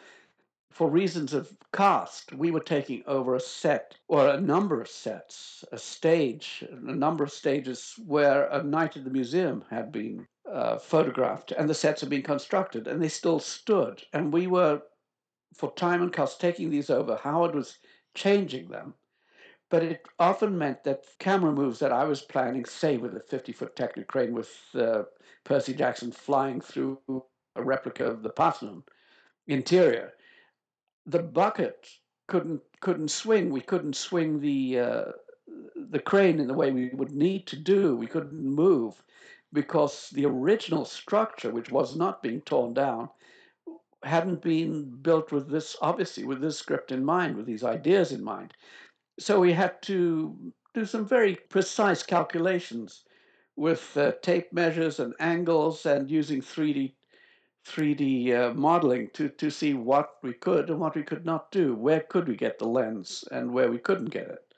for 0.71 0.89
reasons 0.89 1.33
of 1.33 1.55
cost, 1.71 2.31
we 2.33 2.51
were 2.51 2.59
taking 2.59 3.03
over 3.07 3.35
a 3.35 3.39
set 3.39 3.95
or 4.07 4.27
a 4.27 4.39
number 4.39 4.79
of 4.79 4.87
sets, 4.87 5.65
a 5.71 5.77
stage, 5.77 6.63
a 6.71 6.75
number 6.75 7.23
of 7.23 7.31
stages 7.31 7.95
where 8.05 8.45
a 8.47 8.61
night 8.63 8.95
at 8.95 9.03
the 9.03 9.09
museum 9.09 9.63
had 9.69 9.91
been 9.91 10.27
uh, 10.51 10.77
photographed 10.77 11.51
and 11.51 11.69
the 11.69 11.73
sets 11.73 12.01
had 12.01 12.09
been 12.09 12.21
constructed 12.21 12.87
and 12.87 13.01
they 13.01 13.09
still 13.09 13.39
stood. 13.39 14.03
And 14.13 14.31
we 14.31 14.47
were, 14.47 14.81
for 15.53 15.73
time 15.73 16.01
and 16.01 16.13
cost, 16.13 16.39
taking 16.39 16.69
these 16.69 16.89
over. 16.89 17.15
Howard 17.17 17.55
was 17.55 17.79
changing 18.15 18.69
them 18.69 18.93
but 19.69 19.83
it 19.83 20.07
often 20.17 20.57
meant 20.57 20.83
that 20.83 21.05
camera 21.19 21.51
moves 21.51 21.79
that 21.79 21.91
I 21.91 22.03
was 22.03 22.21
planning, 22.21 22.65
say 22.65 22.97
with 22.97 23.15
a 23.15 23.19
50 23.19 23.51
foot 23.51 23.75
Technocrane 23.75 24.31
with 24.31 24.51
uh, 24.75 25.03
Percy 25.43 25.73
Jackson 25.73 26.11
flying 26.11 26.59
through 26.59 26.99
a 27.55 27.63
replica 27.63 28.05
of 28.05 28.23
the 28.23 28.31
Parthenon, 28.31 28.83
interior, 29.47 30.13
the 31.05 31.21
bucket 31.21 31.87
couldn't 32.27 32.61
couldn't 32.81 33.09
swing. 33.09 33.49
We 33.49 33.61
couldn't 33.61 33.95
swing 33.95 34.39
the 34.39 34.79
uh, 34.79 35.05
the 35.75 35.99
crane 35.99 36.39
in 36.39 36.47
the 36.47 36.53
way 36.53 36.71
we 36.71 36.89
would 36.93 37.11
need 37.11 37.45
to 37.47 37.55
do. 37.55 37.95
We 37.95 38.07
couldn't 38.07 38.43
move 38.43 39.03
because 39.53 40.09
the 40.11 40.25
original 40.25 40.85
structure, 40.85 41.51
which 41.51 41.71
was 41.71 41.95
not 41.95 42.21
being 42.21 42.41
torn 42.41 42.73
down, 42.73 43.09
hadn't 44.03 44.41
been 44.41 44.89
built 45.01 45.31
with 45.31 45.49
this 45.49 45.75
obviously 45.81 46.23
with 46.23 46.41
this 46.41 46.57
script 46.57 46.91
in 46.91 47.03
mind, 47.03 47.35
with 47.35 47.45
these 47.45 47.63
ideas 47.63 48.11
in 48.11 48.23
mind. 48.23 48.53
So 49.19 49.39
we 49.39 49.53
had 49.53 49.81
to 49.83 50.53
do 50.73 50.85
some 50.85 51.05
very 51.05 51.35
precise 51.35 52.03
calculations 52.03 53.03
with 53.55 53.97
uh, 53.97 54.13
tape 54.21 54.53
measures 54.53 54.99
and 54.99 55.13
angles 55.19 55.85
and 55.85 56.09
using 56.09 56.41
3D 56.41 56.93
3D 57.67 58.33
uh, 58.33 58.53
modeling 58.53 59.09
to, 59.13 59.29
to 59.29 59.49
see 59.49 59.73
what 59.73 60.11
we 60.23 60.33
could 60.33 60.69
and 60.69 60.79
what 60.79 60.95
we 60.95 61.03
could 61.03 61.25
not 61.25 61.51
do. 61.51 61.75
Where 61.75 61.99
could 61.99 62.27
we 62.27 62.35
get 62.35 62.57
the 62.57 62.67
lens 62.67 63.25
and 63.31 63.51
where 63.51 63.69
we 63.69 63.77
couldn't 63.77 64.09
get 64.09 64.29
it. 64.29 64.53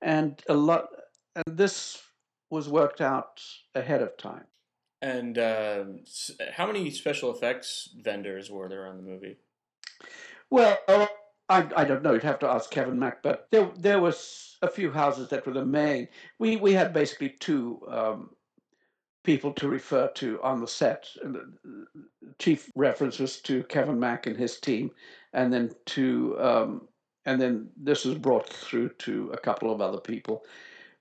And 0.00 0.42
a 0.48 0.54
lot 0.54 0.88
and 1.36 1.56
this 1.58 2.02
was 2.50 2.68
worked 2.68 3.00
out 3.00 3.42
ahead 3.74 4.02
of 4.02 4.16
time. 4.16 4.46
And 5.06 5.38
uh, 5.38 5.84
how 6.52 6.66
many 6.66 6.90
special 6.90 7.32
effects 7.32 7.90
vendors 8.02 8.50
were 8.50 8.68
there 8.68 8.88
on 8.88 8.96
the 8.96 9.04
movie? 9.04 9.36
Well, 10.50 10.76
I, 11.48 11.68
I 11.76 11.84
don't 11.84 12.02
know. 12.02 12.14
You'd 12.14 12.24
have 12.24 12.40
to 12.40 12.48
ask 12.48 12.72
Kevin 12.72 12.98
Mack, 12.98 13.22
but 13.22 13.46
there 13.52 13.70
there 13.78 14.00
was 14.00 14.56
a 14.62 14.68
few 14.68 14.90
houses 14.90 15.28
that 15.28 15.46
were 15.46 15.52
the 15.52 15.64
main. 15.64 16.08
We 16.40 16.56
we 16.56 16.72
had 16.72 16.92
basically 16.92 17.28
two 17.38 17.80
um, 17.88 18.30
people 19.22 19.52
to 19.52 19.68
refer 19.68 20.08
to 20.16 20.42
on 20.42 20.60
the 20.60 20.66
set. 20.66 21.06
The 21.22 21.52
chief 22.40 22.72
reference 22.74 23.20
was 23.20 23.40
to 23.42 23.62
Kevin 23.62 24.00
Mack 24.00 24.26
and 24.26 24.36
his 24.36 24.58
team, 24.58 24.90
and 25.32 25.52
then 25.52 25.70
to 25.94 26.36
um, 26.40 26.88
and 27.26 27.40
then 27.40 27.68
this 27.76 28.04
was 28.04 28.18
brought 28.18 28.48
through 28.48 28.88
to 29.06 29.30
a 29.32 29.38
couple 29.38 29.70
of 29.70 29.80
other 29.80 30.00
people. 30.00 30.42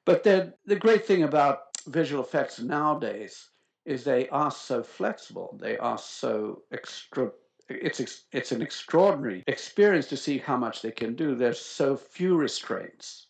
But 0.05 0.23
the 0.23 0.53
the 0.67 0.75
great 0.75 1.07
thing 1.07 1.23
about 1.23 1.61
visual 1.87 2.23
effects 2.23 2.59
nowadays 2.59 3.49
is 3.85 4.03
they 4.03 4.27
are 4.29 4.51
so 4.51 4.83
flexible. 4.83 5.57
They 5.61 5.77
are 5.77 5.97
so 5.97 6.63
extra. 6.71 7.31
It's 7.69 8.25
it's 8.31 8.51
an 8.51 8.61
extraordinary 8.61 9.43
experience 9.47 10.07
to 10.07 10.17
see 10.17 10.37
how 10.37 10.57
much 10.57 10.81
they 10.81 10.91
can 10.91 11.15
do. 11.15 11.35
There's 11.35 11.59
so 11.59 11.95
few 11.95 12.35
restraints. 12.37 13.27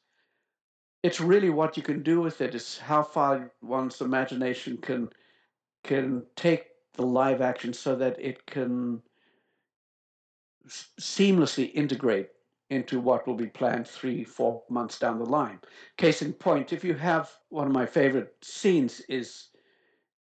It's 1.03 1.21
really 1.21 1.50
what 1.50 1.77
you 1.77 1.83
can 1.83 2.01
do 2.01 2.21
with 2.21 2.41
it 2.41 2.55
is 2.55 2.77
how 2.77 3.03
far 3.03 3.51
one's 3.62 4.01
imagination 4.01 4.77
can 4.77 5.09
can 5.83 6.24
take 6.35 6.67
the 6.93 7.05
live 7.05 7.41
action 7.41 7.74
so 7.74 7.95
that 7.95 8.19
it 8.19 8.45
can 8.47 9.01
seamlessly 10.67 11.71
integrate 11.74 12.29
into 12.69 13.00
what 13.00 13.27
will 13.27 13.35
be 13.35 13.47
planned 13.47 13.88
three, 13.88 14.24
four 14.24 14.63
months 14.69 14.97
down 14.97 15.19
the 15.19 15.25
line. 15.25 15.59
Case 15.97 16.21
in 16.24 16.33
point, 16.33 16.74
if 16.74 16.83
you 16.83 16.95
have 16.95 17.31
one 17.50 17.67
of 17.67 17.74
my 17.74 17.85
favorite 17.85 18.33
scenes 18.41 19.01
is 19.01 19.50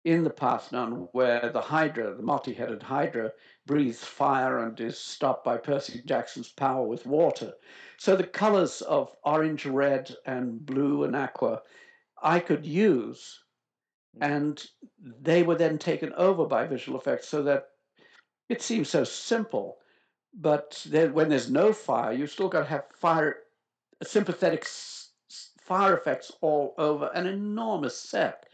in 0.03 0.23
the 0.23 0.29
Parthenon 0.29 1.07
where 1.11 1.49
the 1.53 1.61
Hydra, 1.61 2.13
the 2.15 2.23
multi-headed 2.23 2.83
Hydra, 2.83 3.31
breathes 3.65 4.03
fire 4.03 4.65
and 4.65 4.79
is 4.79 4.97
stopped 4.97 5.43
by 5.45 5.57
Percy 5.57 6.01
Jackson's 6.05 6.51
power 6.51 6.85
with 6.85 7.05
water. 7.05 7.53
So 7.97 8.15
the 8.15 8.27
colors 8.27 8.81
of 8.81 9.15
orange, 9.23 9.65
red, 9.65 10.13
and 10.25 10.65
blue 10.65 11.03
and 11.03 11.15
aqua 11.15 11.61
I 12.21 12.39
could 12.39 12.65
use, 12.65 13.43
mm. 14.17 14.25
and 14.25 14.65
they 15.21 15.43
were 15.43 15.55
then 15.55 15.77
taken 15.77 16.13
over 16.13 16.45
by 16.45 16.67
visual 16.67 16.99
effects 16.99 17.27
so 17.27 17.43
that 17.43 17.69
it 18.49 18.61
seems 18.61 18.89
so 18.89 19.03
simple 19.03 19.77
but 20.33 20.83
then 20.87 21.13
when 21.13 21.29
there's 21.29 21.51
no 21.51 21.73
fire, 21.73 22.11
you 22.11 22.25
still 22.25 22.49
got 22.49 22.61
to 22.61 22.69
have 22.69 22.85
fire, 22.95 23.37
sympathetic 24.01 24.65
fire 25.61 25.95
effects 25.95 26.31
all 26.41 26.73
over 26.77 27.11
an 27.13 27.27
enormous 27.27 27.97
set, 27.97 28.47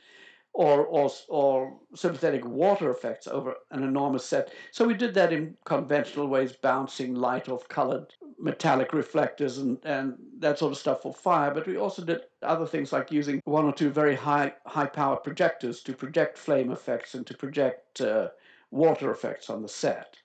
or 0.54 0.86
or 0.86 1.10
or 1.28 1.78
sympathetic 1.96 2.46
water 2.46 2.92
effects 2.92 3.28
over 3.28 3.56
an 3.72 3.84
enormous 3.84 4.26
set. 4.26 4.54
So 4.72 4.86
we 4.86 4.94
did 4.94 5.14
that 5.14 5.32
in 5.32 5.56
conventional 5.66 6.28
ways, 6.28 6.54
bouncing 6.54 7.16
light 7.16 7.50
off 7.50 7.68
colored 7.68 8.14
metallic 8.38 8.94
reflectors 8.94 9.58
and 9.58 9.78
and 9.84 10.16
that 10.40 10.60
sort 10.60 10.72
of 10.72 10.78
stuff 10.78 11.02
for 11.02 11.14
fire. 11.14 11.54
But 11.54 11.68
we 11.68 11.78
also 11.78 12.04
did 12.04 12.22
other 12.42 12.66
things 12.66 12.92
like 12.92 13.12
using 13.12 13.42
one 13.46 13.66
or 13.66 13.74
two 13.74 13.90
very 13.90 14.16
high 14.16 14.54
high 14.66 14.88
powered 14.88 15.24
projectors 15.24 15.82
to 15.84 15.94
project 15.94 16.38
flame 16.38 16.72
effects 16.72 17.16
and 17.16 17.26
to 17.28 17.38
project 17.38 18.02
uh, 18.02 18.30
water 18.72 19.12
effects 19.12 19.50
on 19.50 19.62
the 19.62 19.70
set 19.70 20.18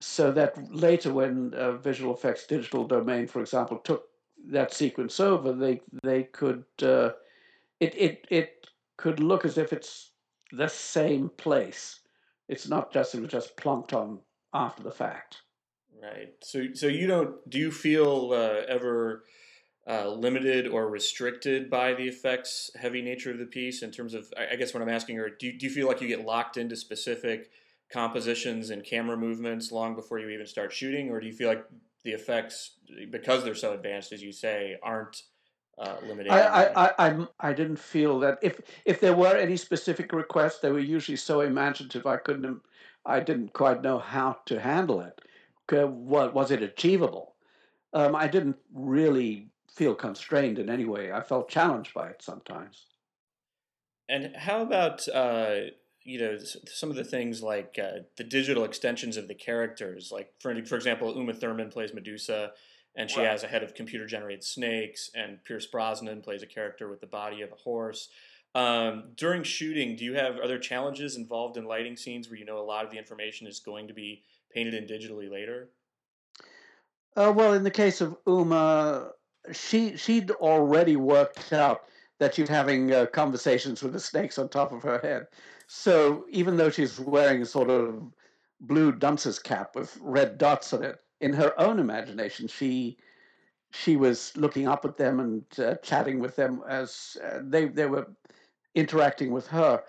so 0.00 0.30
that 0.30 0.54
later 0.70 1.12
when 1.14 1.54
uh, 1.54 1.72
visual 1.72 2.12
effects 2.12 2.46
digital 2.46 2.86
domain 2.86 3.26
for 3.26 3.40
example 3.40 3.78
took 3.78 4.08
that 4.46 4.72
sequence 4.72 5.18
over 5.18 5.52
they 5.52 5.80
they 6.02 6.24
could 6.24 6.64
uh, 6.82 7.10
it, 7.84 7.94
it 7.96 8.26
it 8.30 8.66
could 8.96 9.20
look 9.20 9.44
as 9.44 9.58
if 9.58 9.72
it's 9.72 10.12
the 10.52 10.68
same 10.68 11.30
place. 11.36 12.00
It's 12.48 12.68
not 12.68 12.92
just 12.92 13.14
it 13.14 13.20
was 13.20 13.30
just 13.30 13.56
plunked 13.56 13.92
on 13.92 14.20
after 14.52 14.82
the 14.82 14.92
fact. 14.92 15.42
Right. 16.00 16.34
So 16.42 16.66
so 16.74 16.86
you 16.86 17.06
don't 17.06 17.48
do 17.48 17.58
you 17.58 17.70
feel 17.70 18.30
uh, 18.32 18.62
ever 18.68 19.24
uh, 19.88 20.08
limited 20.08 20.66
or 20.66 20.88
restricted 20.88 21.68
by 21.68 21.94
the 21.94 22.08
effects 22.08 22.70
heavy 22.76 23.02
nature 23.02 23.30
of 23.30 23.38
the 23.38 23.44
piece 23.44 23.82
in 23.82 23.90
terms 23.90 24.14
of 24.14 24.32
i, 24.34 24.56
guess 24.56 24.72
what 24.72 24.82
i'm 24.82 24.88
asking 24.88 25.18
are 25.18 25.28
do, 25.28 25.52
do 25.52 25.66
you 25.66 25.70
feel 25.70 25.86
like 25.86 26.00
you 26.00 26.08
get 26.08 26.24
locked 26.24 26.56
into 26.56 26.74
specific 26.74 27.50
compositions 27.94 28.70
and 28.70 28.84
camera 28.84 29.16
movements 29.16 29.70
long 29.70 29.94
before 29.94 30.18
you 30.18 30.28
even 30.28 30.46
start 30.46 30.72
shooting, 30.72 31.10
or 31.10 31.20
do 31.20 31.26
you 31.26 31.32
feel 31.32 31.48
like 31.48 31.64
the 32.02 32.10
effects, 32.10 32.72
because 33.10 33.44
they're 33.44 33.54
so 33.54 33.72
advanced, 33.72 34.12
as 34.12 34.22
you 34.22 34.32
say, 34.32 34.76
aren't 34.82 35.22
uh, 35.78 35.96
limited? 36.06 36.30
I, 36.32 36.40
I, 36.40 36.86
I, 36.86 37.08
I, 37.08 37.26
I 37.40 37.52
didn't 37.52 37.78
feel 37.78 38.18
that 38.20 38.38
if 38.42 38.60
if 38.84 39.00
there 39.00 39.14
were 39.14 39.36
any 39.36 39.56
specific 39.56 40.12
requests, 40.12 40.60
they 40.60 40.70
were 40.70 40.78
usually 40.78 41.16
so 41.16 41.40
imaginative. 41.40 42.06
I 42.06 42.16
couldn't, 42.16 42.60
I 43.04 43.20
didn't 43.20 43.52
quite 43.52 43.82
know 43.82 43.98
how 43.98 44.38
to 44.46 44.60
handle 44.60 45.00
it. 45.00 45.20
What 45.70 46.34
was 46.34 46.50
it 46.50 46.62
achievable? 46.62 47.34
Um, 47.92 48.14
I 48.14 48.26
didn't 48.26 48.56
really 48.74 49.48
feel 49.72 49.94
constrained 49.94 50.58
in 50.58 50.68
any 50.68 50.84
way. 50.84 51.12
I 51.12 51.20
felt 51.20 51.48
challenged 51.48 51.94
by 51.94 52.08
it 52.08 52.22
sometimes. 52.22 52.86
And 54.08 54.36
how 54.36 54.60
about 54.62 55.08
uh, 55.08 55.54
you 56.04 56.20
know 56.20 56.38
some 56.66 56.90
of 56.90 56.96
the 56.96 57.04
things 57.04 57.42
like 57.42 57.78
uh, 57.82 58.00
the 58.16 58.24
digital 58.24 58.64
extensions 58.64 59.16
of 59.16 59.26
the 59.26 59.34
characters 59.34 60.10
like 60.12 60.32
for, 60.38 60.54
for 60.64 60.76
example 60.76 61.16
uma 61.18 61.32
thurman 61.32 61.70
plays 61.70 61.94
medusa 61.94 62.52
and 62.96 63.10
she 63.10 63.20
right. 63.20 63.30
has 63.30 63.42
a 63.42 63.48
head 63.48 63.62
of 63.62 63.74
computer 63.74 64.06
generated 64.06 64.44
snakes 64.44 65.10
and 65.14 65.42
pierce 65.44 65.66
brosnan 65.66 66.20
plays 66.22 66.42
a 66.42 66.46
character 66.46 66.88
with 66.88 67.00
the 67.00 67.06
body 67.06 67.42
of 67.42 67.52
a 67.52 67.56
horse. 67.56 68.08
Um, 68.54 69.10
during 69.16 69.42
shooting 69.42 69.96
do 69.96 70.04
you 70.04 70.14
have 70.14 70.38
other 70.38 70.58
challenges 70.58 71.16
involved 71.16 71.56
in 71.56 71.64
lighting 71.64 71.96
scenes 71.96 72.28
where 72.28 72.38
you 72.38 72.44
know 72.44 72.58
a 72.58 72.64
lot 72.64 72.84
of 72.84 72.90
the 72.90 72.98
information 72.98 73.46
is 73.46 73.60
going 73.60 73.88
to 73.88 73.94
be 73.94 74.22
painted 74.52 74.74
in 74.74 74.84
digitally 74.86 75.30
later? 75.30 75.70
Uh, 77.16 77.32
well 77.34 77.52
in 77.52 77.62
the 77.62 77.70
case 77.70 78.00
of 78.00 78.16
uma 78.26 79.10
she 79.52 79.96
she'd 79.96 80.30
already 80.32 80.96
worked 80.96 81.52
out 81.52 81.82
that 82.18 82.34
she's 82.34 82.48
having 82.48 82.92
uh, 82.92 83.06
conversations 83.06 83.82
with 83.82 83.92
the 83.92 84.00
snakes 84.00 84.38
on 84.38 84.48
top 84.48 84.72
of 84.72 84.82
her 84.82 84.98
head. 85.00 85.26
So 85.66 86.24
even 86.30 86.56
though 86.56 86.70
she's 86.70 87.00
wearing 87.00 87.42
a 87.42 87.46
sort 87.46 87.70
of 87.70 88.12
blue 88.60 88.92
dunce's 88.92 89.38
cap 89.38 89.74
with 89.74 89.98
red 90.00 90.38
dots 90.38 90.72
on 90.72 90.84
it, 90.84 91.00
in 91.20 91.32
her 91.32 91.58
own 91.60 91.78
imagination, 91.78 92.48
she 92.48 92.98
she 93.72 93.96
was 93.96 94.36
looking 94.36 94.68
up 94.68 94.84
at 94.84 94.96
them 94.96 95.18
and 95.20 95.44
uh, 95.58 95.74
chatting 95.76 96.20
with 96.20 96.36
them 96.36 96.62
as 96.68 97.16
uh, 97.24 97.40
they 97.42 97.66
they 97.66 97.86
were 97.86 98.06
interacting 98.74 99.30
with 99.32 99.46
her. 99.48 99.82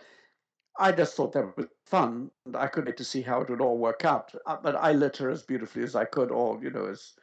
I 0.78 0.92
just 0.92 1.16
thought 1.16 1.34
that 1.34 1.56
was 1.56 1.68
fun, 1.86 2.32
and 2.46 2.56
I 2.56 2.68
couldn't 2.68 2.88
wait 2.88 2.98
to 2.98 3.04
see 3.06 3.22
how 3.22 3.42
it 3.42 3.50
would 3.50 3.62
all 3.62 3.78
work 3.78 4.04
out. 4.06 4.34
Uh, 4.46 4.58
but 4.62 4.76
I 4.76 4.92
lit 4.92 5.18
her 5.18 5.30
as 5.30 5.44
beautifully 5.44 5.84
as 5.84 5.96
I 5.96 6.06
could, 6.06 6.32
or 6.32 6.60
you 6.62 6.70
know, 6.72 6.86
as 6.86 7.14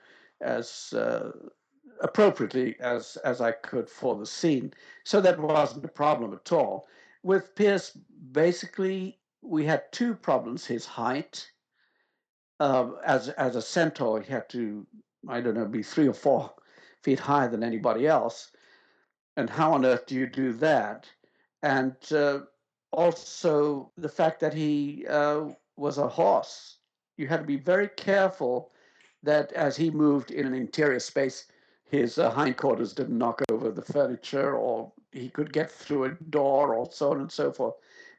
as 0.41 0.93
uh, 0.95 1.33
appropriately 2.01 2.77
as 2.81 3.17
as 3.25 3.41
I 3.41 3.53
could 3.53 3.89
for 3.89 4.17
the 4.17 4.27
scene. 4.27 4.73
So 5.05 5.21
that 5.21 5.39
wasn't 5.39 5.85
a 5.85 5.89
problem 5.89 6.33
at 6.33 6.53
all 6.53 6.87
with 7.23 7.55
Pierce, 7.55 7.97
basically, 8.33 9.19
we 9.43 9.65
had 9.65 9.91
two 9.93 10.15
problems: 10.15 10.67
his 10.67 10.85
height. 10.87 11.51
Uh, 12.63 12.93
as 13.05 13.29
as 13.31 13.57
a 13.57 13.61
centaur, 13.61 14.21
he 14.21 14.33
had 14.33 14.49
to, 14.49 14.87
I 15.29 15.41
don't 15.41 15.55
know, 15.55 15.67
be 15.67 15.83
three 15.83 16.07
or 16.07 16.15
four 16.15 16.55
feet 17.03 17.19
higher 17.19 17.49
than 17.49 17.65
anybody 17.65 18.07
else. 18.07 18.53
And 19.37 19.51
how 19.51 19.73
on 19.73 19.85
earth 19.85 20.07
do 20.07 20.15
you 20.15 20.29
do 20.29 20.53
that? 20.69 21.11
And 21.65 21.97
uh, 22.13 22.43
also 22.93 23.91
the 23.97 24.09
fact 24.09 24.39
that 24.41 24.55
he 24.55 25.05
uh, 25.09 25.47
was 25.77 25.99
a 25.99 26.07
horse. 26.07 26.77
You 27.17 27.27
had 27.27 27.41
to 27.41 27.47
be 27.47 27.57
very 27.57 27.89
careful 27.89 28.71
that 29.25 29.53
as 29.55 29.77
he 29.77 29.91
moved 29.91 30.31
in 30.31 30.47
an 30.47 30.55
interior 30.55 31.01
space, 31.01 31.47
his 31.91 32.17
uh, 32.17 32.31
hindquarters 32.31 32.93
didn't 32.93 33.19
knock 33.19 33.43
over 33.51 33.73
the 33.73 33.83
furniture 33.83 34.55
or 34.55 34.93
he 35.11 35.31
could 35.31 35.53
get 35.53 35.69
through 35.69 36.05
a 36.05 36.11
door 36.31 36.77
or 36.77 36.89
so 36.93 37.11
on 37.11 37.23
and 37.23 37.33
so 37.33 37.51
forth. 37.51 37.75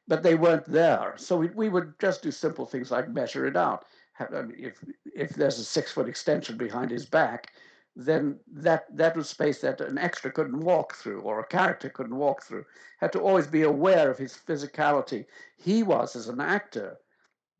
But 0.06 0.22
they 0.22 0.36
weren't 0.36 0.66
there. 0.66 1.14
So 1.16 1.38
we, 1.38 1.48
we 1.48 1.70
would 1.70 1.98
just 2.00 2.24
do 2.24 2.32
simple 2.32 2.66
things 2.66 2.92
like 2.92 3.08
measure 3.10 3.46
it 3.48 3.56
out. 3.56 3.86
If 4.32 4.84
if 5.06 5.32
there's 5.32 5.60
a 5.60 5.64
six 5.64 5.92
foot 5.92 6.08
extension 6.08 6.58
behind 6.58 6.92
his 6.92 7.06
back, 7.06 7.54
then 7.96 8.40
that 8.52 8.86
that 8.96 9.16
was 9.16 9.30
space 9.30 9.62
that 9.62 9.82
an 9.82 9.98
extra 9.98 10.32
couldn't 10.32 10.60
walk 10.60 10.96
through 10.96 11.22
or 11.22 11.40
a 11.40 11.48
character 11.48 11.90
couldn't 11.90 12.16
walk 12.16 12.44
through. 12.44 12.66
Had 13.00 13.14
to 13.14 13.20
always 13.22 13.48
be 13.48 13.64
aware 13.64 14.10
of 14.10 14.18
his 14.18 14.34
physicality. 14.34 15.26
He 15.58 15.84
was 15.84 16.16
as 16.16 16.28
an 16.28 16.42
actor, 16.42 16.98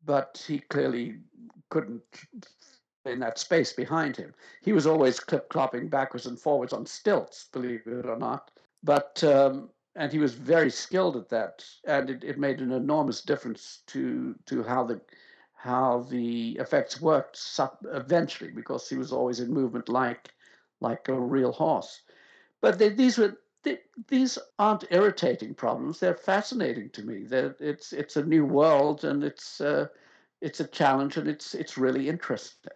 but 0.04 0.42
he 0.46 0.58
clearly 0.58 1.18
couldn't 1.70 2.02
in 3.04 3.20
that 3.20 3.38
space 3.38 3.72
behind 3.72 4.16
him. 4.16 4.34
He 4.62 4.72
was 4.72 4.86
always 4.86 5.20
clip 5.20 5.50
clopping 5.50 5.90
backwards 5.90 6.26
and 6.26 6.38
forwards 6.38 6.72
on 6.72 6.86
stilts, 6.86 7.48
believe 7.52 7.82
it 7.86 8.06
or 8.06 8.16
not. 8.16 8.50
But 8.82 9.22
um, 9.24 9.70
and 9.96 10.10
he 10.10 10.18
was 10.18 10.34
very 10.34 10.70
skilled 10.70 11.16
at 11.16 11.28
that, 11.28 11.64
and 11.86 12.10
it, 12.10 12.24
it 12.24 12.38
made 12.38 12.60
an 12.60 12.72
enormous 12.72 13.20
difference 13.22 13.82
to 13.88 14.34
to 14.46 14.62
how 14.62 14.84
the 14.84 15.00
how 15.64 16.06
the 16.10 16.58
effects 16.60 17.00
worked 17.00 17.40
eventually 17.90 18.50
because 18.50 18.86
he 18.86 18.98
was 18.98 19.12
always 19.12 19.40
in 19.40 19.50
movement 19.50 19.88
like 19.88 20.28
like 20.82 21.08
a 21.08 21.18
real 21.18 21.52
horse. 21.52 22.02
But 22.60 22.78
they, 22.78 22.90
these 22.90 23.16
were 23.16 23.38
they, 23.62 23.78
these 24.08 24.36
aren't 24.58 24.84
irritating 24.90 25.54
problems. 25.54 25.98
They're 25.98 26.18
fascinating 26.32 26.90
to 26.90 27.02
me. 27.02 27.24
It's 27.30 27.94
it's 27.94 28.16
a 28.16 28.22
new 28.22 28.44
world 28.44 29.04
and 29.04 29.24
it's 29.24 29.62
uh, 29.62 29.86
it's 30.42 30.60
a 30.60 30.66
challenge 30.66 31.16
and 31.16 31.26
it's 31.26 31.54
it's 31.54 31.78
really 31.78 32.10
interesting. 32.10 32.72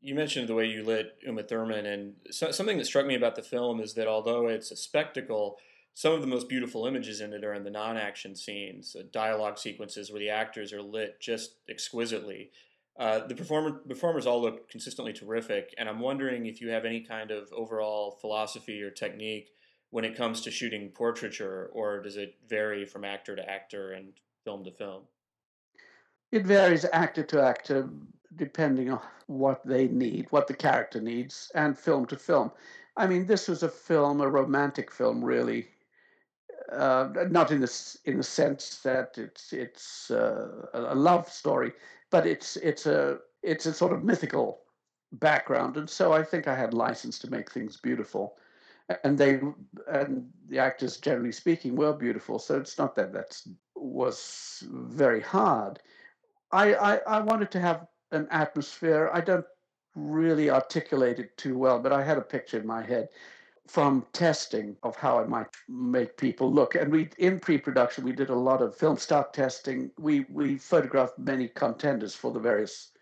You 0.00 0.14
mentioned 0.14 0.48
the 0.48 0.54
way 0.54 0.66
you 0.66 0.84
lit 0.84 1.16
Uma 1.26 1.42
Thurman, 1.42 1.86
and 1.86 2.14
so, 2.30 2.52
something 2.52 2.78
that 2.78 2.84
struck 2.84 3.04
me 3.04 3.16
about 3.16 3.34
the 3.34 3.42
film 3.42 3.80
is 3.80 3.94
that 3.94 4.06
although 4.06 4.46
it's 4.46 4.70
a 4.70 4.76
spectacle, 4.76 5.58
some 5.98 6.12
of 6.12 6.20
the 6.20 6.28
most 6.28 6.48
beautiful 6.48 6.86
images 6.86 7.20
in 7.20 7.32
it 7.32 7.42
are 7.42 7.54
in 7.54 7.64
the 7.64 7.70
non-action 7.70 8.36
scenes, 8.36 8.94
uh, 8.94 9.02
dialogue 9.10 9.58
sequences 9.58 10.12
where 10.12 10.20
the 10.20 10.30
actors 10.30 10.72
are 10.72 10.80
lit 10.80 11.20
just 11.20 11.56
exquisitely. 11.68 12.52
Uh, 12.96 13.26
the 13.26 13.34
performer, 13.34 13.72
performers 13.72 14.24
all 14.24 14.40
look 14.40 14.70
consistently 14.70 15.12
terrific, 15.12 15.74
and 15.76 15.88
I'm 15.88 15.98
wondering 15.98 16.46
if 16.46 16.60
you 16.60 16.68
have 16.68 16.84
any 16.84 17.00
kind 17.00 17.32
of 17.32 17.52
overall 17.52 18.12
philosophy 18.20 18.80
or 18.80 18.92
technique 18.92 19.50
when 19.90 20.04
it 20.04 20.16
comes 20.16 20.40
to 20.42 20.52
shooting 20.52 20.88
portraiture, 20.90 21.68
or 21.72 22.00
does 22.00 22.16
it 22.16 22.36
vary 22.48 22.86
from 22.86 23.04
actor 23.04 23.34
to 23.34 23.50
actor 23.50 23.90
and 23.90 24.12
film 24.44 24.62
to 24.66 24.70
film? 24.70 25.02
It 26.30 26.46
varies 26.46 26.86
actor 26.92 27.24
to 27.24 27.42
actor, 27.42 27.90
depending 28.36 28.92
on 28.92 29.00
what 29.26 29.66
they 29.66 29.88
need, 29.88 30.28
what 30.30 30.46
the 30.46 30.54
character 30.54 31.00
needs, 31.00 31.50
and 31.56 31.76
film 31.76 32.06
to 32.06 32.16
film. 32.16 32.52
I 32.96 33.08
mean, 33.08 33.26
this 33.26 33.48
was 33.48 33.64
a 33.64 33.68
film, 33.68 34.20
a 34.20 34.28
romantic 34.28 34.92
film, 34.92 35.24
really. 35.24 35.66
Uh, 36.72 37.08
not 37.30 37.50
in 37.50 37.60
the 37.60 37.98
in 38.04 38.18
the 38.18 38.22
sense 38.22 38.80
that 38.80 39.16
it's 39.16 39.52
it's 39.52 40.10
uh, 40.10 40.66
a 40.74 40.94
love 40.94 41.28
story, 41.30 41.72
but 42.10 42.26
it's 42.26 42.56
it's 42.56 42.86
a 42.86 43.18
it's 43.42 43.66
a 43.66 43.72
sort 43.72 43.92
of 43.92 44.04
mythical 44.04 44.60
background, 45.12 45.76
and 45.76 45.88
so 45.88 46.12
I 46.12 46.22
think 46.22 46.46
I 46.46 46.54
had 46.54 46.74
license 46.74 47.18
to 47.20 47.30
make 47.30 47.50
things 47.50 47.78
beautiful. 47.78 48.36
And 49.04 49.18
they 49.18 49.40
and 49.90 50.30
the 50.48 50.58
actors 50.58 50.96
generally 50.98 51.32
speaking 51.32 51.76
were 51.76 51.92
beautiful. 51.92 52.38
So 52.38 52.58
it's 52.58 52.78
not 52.78 52.94
that 52.96 53.12
that 53.12 53.40
was 53.74 54.64
very 54.70 55.20
hard. 55.20 55.78
I, 56.52 56.74
I 56.74 56.96
i 57.06 57.20
wanted 57.20 57.50
to 57.52 57.60
have 57.60 57.86
an 58.12 58.26
atmosphere. 58.30 59.10
I 59.12 59.20
don't 59.20 59.44
really 59.98 60.50
articulate 60.50 61.18
it 61.18 61.36
too 61.36 61.58
well 61.58 61.78
but 61.78 61.92
i 61.92 62.02
had 62.02 62.18
a 62.18 62.22
picture 62.22 62.58
in 62.58 62.66
my 62.66 62.82
head 62.82 63.08
from 63.68 64.04
testing 64.12 64.76
of 64.82 64.96
how 64.96 65.18
i 65.18 65.24
might 65.24 65.46
make 65.68 66.16
people 66.16 66.52
look 66.52 66.74
and 66.74 66.90
we 66.90 67.08
in 67.18 67.38
pre-production 67.38 68.04
we 68.04 68.12
did 68.12 68.30
a 68.30 68.34
lot 68.34 68.62
of 68.62 68.74
film 68.74 68.96
stock 68.96 69.32
testing 69.32 69.90
we 69.98 70.26
we 70.30 70.56
photographed 70.56 71.18
many 71.18 71.48
contenders 71.48 72.14
for 72.14 72.32
the 72.32 72.40
various 72.40 72.92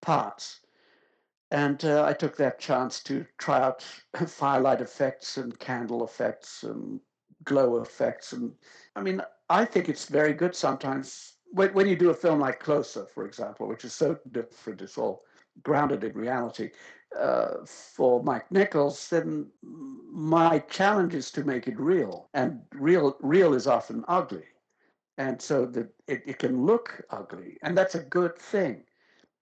parts 0.00 0.60
and 1.50 1.82
uh, 1.84 2.04
I 2.04 2.12
took 2.12 2.36
that 2.36 2.58
chance 2.58 3.02
to 3.04 3.24
try 3.38 3.60
out 3.62 3.82
firelight 4.26 4.80
effects 4.80 5.38
and 5.38 5.58
candle 5.58 6.04
effects 6.04 6.62
and 6.62 7.00
glow 7.44 7.80
effects. 7.80 8.32
And 8.32 8.52
I 8.96 9.00
mean, 9.00 9.22
I 9.48 9.64
think 9.64 9.88
it's 9.88 10.06
very 10.06 10.34
good 10.34 10.54
sometimes 10.54 11.34
when, 11.50 11.72
when 11.72 11.88
you 11.88 11.96
do 11.96 12.10
a 12.10 12.14
film 12.14 12.40
like 12.40 12.60
Closer, 12.60 13.06
for 13.06 13.24
example, 13.24 13.66
which 13.66 13.84
is 13.84 13.94
so 13.94 14.18
different, 14.32 14.82
it's 14.82 14.98
all 14.98 15.22
grounded 15.62 16.04
in 16.04 16.12
reality. 16.12 16.70
Uh, 17.16 17.64
for 17.64 18.22
Mike 18.22 18.50
Nichols, 18.52 19.08
then 19.08 19.46
my 19.62 20.58
challenge 20.58 21.14
is 21.14 21.30
to 21.30 21.42
make 21.42 21.66
it 21.66 21.80
real, 21.80 22.28
and 22.34 22.60
real 22.74 23.16
real 23.20 23.54
is 23.54 23.66
often 23.66 24.04
ugly, 24.08 24.44
and 25.16 25.40
so 25.40 25.64
that 25.64 25.88
it, 26.06 26.22
it 26.26 26.38
can 26.38 26.66
look 26.66 27.00
ugly, 27.10 27.56
and 27.62 27.76
that's 27.76 27.94
a 27.94 28.00
good 28.04 28.36
thing. 28.36 28.84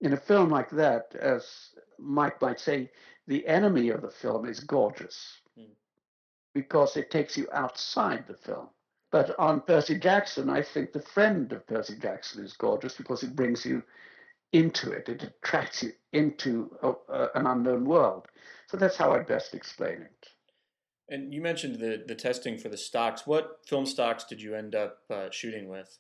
In 0.00 0.12
a 0.12 0.16
film 0.16 0.48
like 0.48 0.70
that, 0.70 1.14
as 1.18 1.74
Mike 1.98 2.40
might 2.40 2.60
say 2.60 2.90
the 3.26 3.46
enemy 3.48 3.88
of 3.88 4.02
the 4.02 4.10
film 4.10 4.46
is 4.46 4.60
gorgeous 4.60 5.40
mm. 5.58 5.66
because 6.54 6.96
it 6.96 7.10
takes 7.10 7.36
you 7.36 7.48
outside 7.52 8.26
the 8.26 8.36
film. 8.36 8.68
But 9.10 9.38
on 9.38 9.60
Percy 9.60 9.98
Jackson, 9.98 10.48
I 10.50 10.62
think 10.62 10.92
the 10.92 11.00
friend 11.00 11.52
of 11.52 11.66
Percy 11.66 11.96
Jackson 11.96 12.44
is 12.44 12.52
gorgeous 12.52 12.94
because 12.94 13.22
it 13.22 13.36
brings 13.36 13.64
you 13.64 13.82
into 14.52 14.92
it. 14.92 15.08
It 15.08 15.22
attracts 15.22 15.82
you 15.82 15.92
into 16.12 16.70
a, 16.82 16.92
a, 17.12 17.28
an 17.34 17.46
unknown 17.46 17.84
world. 17.84 18.26
So 18.68 18.76
that's 18.76 18.96
how 18.96 19.12
I 19.12 19.20
best 19.20 19.54
explain 19.54 20.02
it. 20.02 20.28
And 21.08 21.32
you 21.32 21.40
mentioned 21.40 21.78
the, 21.78 22.02
the 22.06 22.14
testing 22.14 22.58
for 22.58 22.68
the 22.68 22.76
stocks. 22.76 23.26
What 23.26 23.60
film 23.66 23.86
stocks 23.86 24.24
did 24.24 24.42
you 24.42 24.54
end 24.54 24.74
up 24.74 24.98
uh, 25.08 25.28
shooting 25.30 25.68
with? 25.68 25.98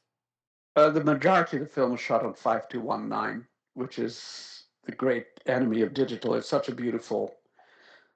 Uh, 0.74 0.90
the 0.90 1.04
majority 1.04 1.56
of 1.56 1.62
the 1.64 1.68
film 1.68 1.92
was 1.92 2.00
shot 2.00 2.24
on 2.24 2.34
5219, 2.34 3.46
which 3.74 3.98
is 3.98 4.64
the 4.84 4.92
great 4.92 5.26
enemy 5.46 5.82
of 5.82 5.94
digital. 5.94 6.34
It's 6.34 6.48
such 6.48 6.68
a 6.68 6.74
beautiful 6.74 7.34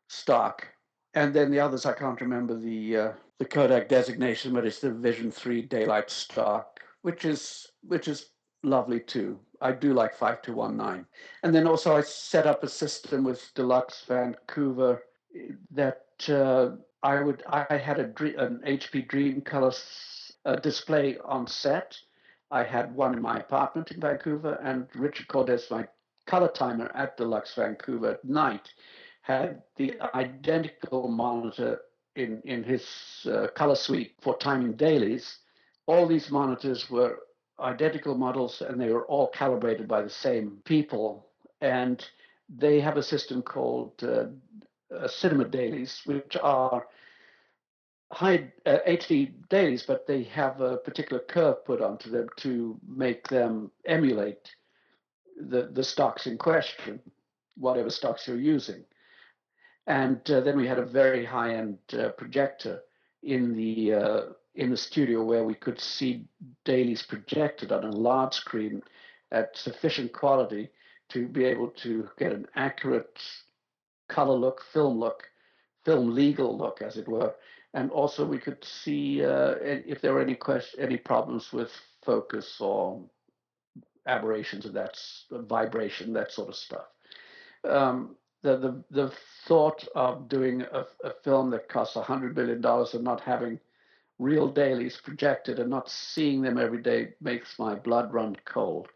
stock. 0.09 0.67
And 1.15 1.33
then 1.33 1.51
the 1.51 1.61
others, 1.61 1.87
I 1.87 1.93
can't 1.93 2.21
remember 2.21 2.57
the 2.57 2.97
uh, 2.97 3.13
the 3.39 3.45
Kodak 3.45 3.89
designation, 3.89 4.53
but 4.53 4.67
it's 4.67 4.81
the 4.81 4.93
Vision 4.93 5.31
Three 5.31 5.63
Daylight 5.63 6.11
stock, 6.11 6.81
which 7.03 7.25
is 7.25 7.67
which 7.83 8.07
is 8.07 8.27
lovely 8.63 9.01
too. 9.01 9.41
I 9.61 9.73
do 9.73 9.93
like 9.93 10.15
five 10.15 10.43
two 10.43 10.55
one 10.55 10.77
nine. 10.77 11.07
And 11.43 11.55
then 11.55 11.67
also 11.67 11.97
I 11.97 12.01
set 12.03 12.47
up 12.47 12.63
a 12.63 12.69
system 12.69 13.25
with 13.25 13.53
Deluxe 13.55 14.05
Vancouver 14.07 15.03
that 15.71 16.07
uh, 16.29 16.71
I 17.03 17.21
would 17.21 17.43
I 17.47 17.77
had 17.77 17.99
a 17.99 18.05
an 18.43 18.61
HP 18.67 19.09
Dream 19.09 19.41
Color 19.41 19.73
uh, 20.45 20.57
display 20.57 21.19
on 21.25 21.47
set. 21.47 21.97
I 22.51 22.65
had 22.65 22.95
one 22.95 23.15
in 23.15 23.23
my 23.23 23.39
apartment 23.39 23.91
in 23.93 24.01
Vancouver, 24.01 24.59
and 24.63 24.89
Richard 24.95 25.29
Cordes, 25.29 25.71
my 25.71 25.87
color 26.27 26.49
timer 26.49 26.91
at 26.95 27.17
Deluxe 27.17 27.55
Vancouver 27.55 28.13
at 28.13 28.25
night 28.25 28.69
had 29.23 29.63
the 29.77 29.95
identical 30.15 31.09
monitor 31.09 31.81
in, 32.17 32.41
in 32.45 32.63
his 32.65 32.87
uh, 33.27 33.47
color 33.55 33.75
suite 33.75 34.15
for 34.21 34.37
timing 34.39 34.73
dailies. 34.73 35.39
All 35.87 36.07
these 36.07 36.31
monitors 36.31 36.91
were 36.91 37.19
identical 37.61 38.15
models 38.17 38.63
and 38.63 38.81
they 38.81 38.91
were 38.91 39.07
all 39.07 39.29
calibrated 39.29 39.87
by 39.89 40.03
the 40.03 40.11
same 40.11 40.59
people. 40.65 41.27
And 41.61 42.05
they 42.49 42.81
have 42.81 42.97
a 42.97 43.03
system 43.03 43.43
called 43.43 43.93
uh, 44.03 44.27
uh, 44.95 45.09
cinema 45.09 45.45
dailies, 45.45 46.03
which 46.05 46.37
are 46.43 46.87
high 48.13 48.51
uh, 48.67 48.79
HD 48.89 49.33
dailies, 49.49 49.85
but 49.85 50.07
they 50.07 50.25
have 50.25 50.61
a 50.61 50.79
particular 50.79 51.23
curve 51.23 51.65
put 51.65 51.81
onto 51.81 52.11
them 52.11 52.29
to 52.39 52.79
make 52.87 53.29
them 53.29 53.71
emulate 53.87 54.51
the, 55.37 55.71
the 55.73 55.85
stocks 55.85 56.27
in 56.27 56.37
question, 56.37 57.01
whatever 57.57 57.91
stocks 57.91 58.27
you're 58.27 58.37
using. 58.37 58.85
And 59.87 60.29
uh, 60.31 60.41
then 60.41 60.57
we 60.57 60.67
had 60.67 60.79
a 60.79 60.85
very 60.85 61.25
high-end 61.25 61.79
uh, 61.93 62.11
projector 62.11 62.81
in 63.23 63.55
the 63.55 63.95
uh, 63.95 64.21
in 64.55 64.71
the 64.71 64.77
studio 64.77 65.23
where 65.23 65.45
we 65.45 65.55
could 65.55 65.81
see 65.81 66.25
dailies 66.65 67.03
projected 67.03 67.73
on 67.73 67.85
a 67.85 67.91
large 67.91 68.35
screen 68.35 68.83
at 69.31 69.57
sufficient 69.57 70.13
quality 70.13 70.69
to 71.09 71.27
be 71.29 71.45
able 71.45 71.69
to 71.69 72.09
get 72.19 72.33
an 72.33 72.47
accurate 72.57 73.19
color 74.09 74.35
look, 74.35 74.63
film 74.73 74.99
look, 74.99 75.25
film 75.85 76.15
legal 76.15 76.57
look, 76.57 76.83
as 76.83 76.97
it 76.97 77.09
were. 77.09 77.35
And 77.75 77.91
also 77.91 78.27
we 78.27 78.39
could 78.39 78.65
see 78.65 79.25
uh, 79.25 79.55
if 79.61 80.01
there 80.01 80.13
were 80.13 80.21
any 80.21 80.35
question, 80.35 80.81
any 80.81 80.97
problems 80.97 81.53
with 81.53 81.71
focus 82.05 82.57
or 82.61 83.01
aberrations 84.07 84.67
of 84.67 84.73
that 84.73 84.99
vibration, 85.31 86.13
that 86.13 86.33
sort 86.33 86.49
of 86.49 86.57
stuff. 86.57 86.87
Um, 87.69 88.17
the, 88.43 88.57
the 88.57 88.85
the 88.91 89.13
thought 89.47 89.87
of 89.95 90.29
doing 90.29 90.63
a, 90.63 90.87
a 91.05 91.13
film 91.23 91.51
that 91.51 91.69
costs 91.69 91.95
hundred 91.97 92.35
billion 92.35 92.61
dollars 92.61 92.95
and 92.95 93.05
not 93.05 93.21
having 93.21 93.61
real 94.21 94.49
dailies 94.49 95.01
projected 95.03 95.59
and 95.59 95.71
not 95.71 95.91
seeing 95.91 96.43
them 96.43 96.59
every 96.59 96.83
day 96.83 97.15
makes 97.21 97.59
my 97.59 97.75
blood 97.75 98.13
run 98.13 98.37
cold. 98.45 98.89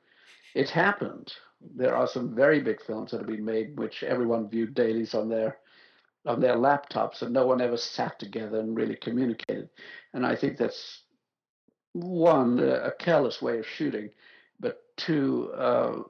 It 0.54 0.70
happened. 0.70 1.32
There 1.76 1.96
are 1.96 2.06
some 2.06 2.34
very 2.34 2.60
big 2.60 2.80
films 2.82 3.10
that 3.10 3.18
have 3.18 3.26
been 3.26 3.44
made 3.44 3.78
which 3.78 4.02
everyone 4.02 4.48
viewed 4.48 4.74
dailies 4.74 5.14
on 5.14 5.28
their 5.28 5.58
on 6.26 6.40
their 6.40 6.56
laptops 6.56 7.20
and 7.20 7.32
no 7.34 7.46
one 7.46 7.60
ever 7.60 7.76
sat 7.76 8.18
together 8.18 8.58
and 8.60 8.76
really 8.76 8.96
communicated. 8.96 9.68
And 10.14 10.24
I 10.24 10.36
think 10.36 10.56
that's 10.56 11.02
one 11.92 12.60
a 12.60 12.92
careless 12.92 13.42
way 13.42 13.58
of 13.58 13.66
shooting 13.66 14.10
but 14.60 14.82
two, 14.96 15.52
uh, 15.54 16.02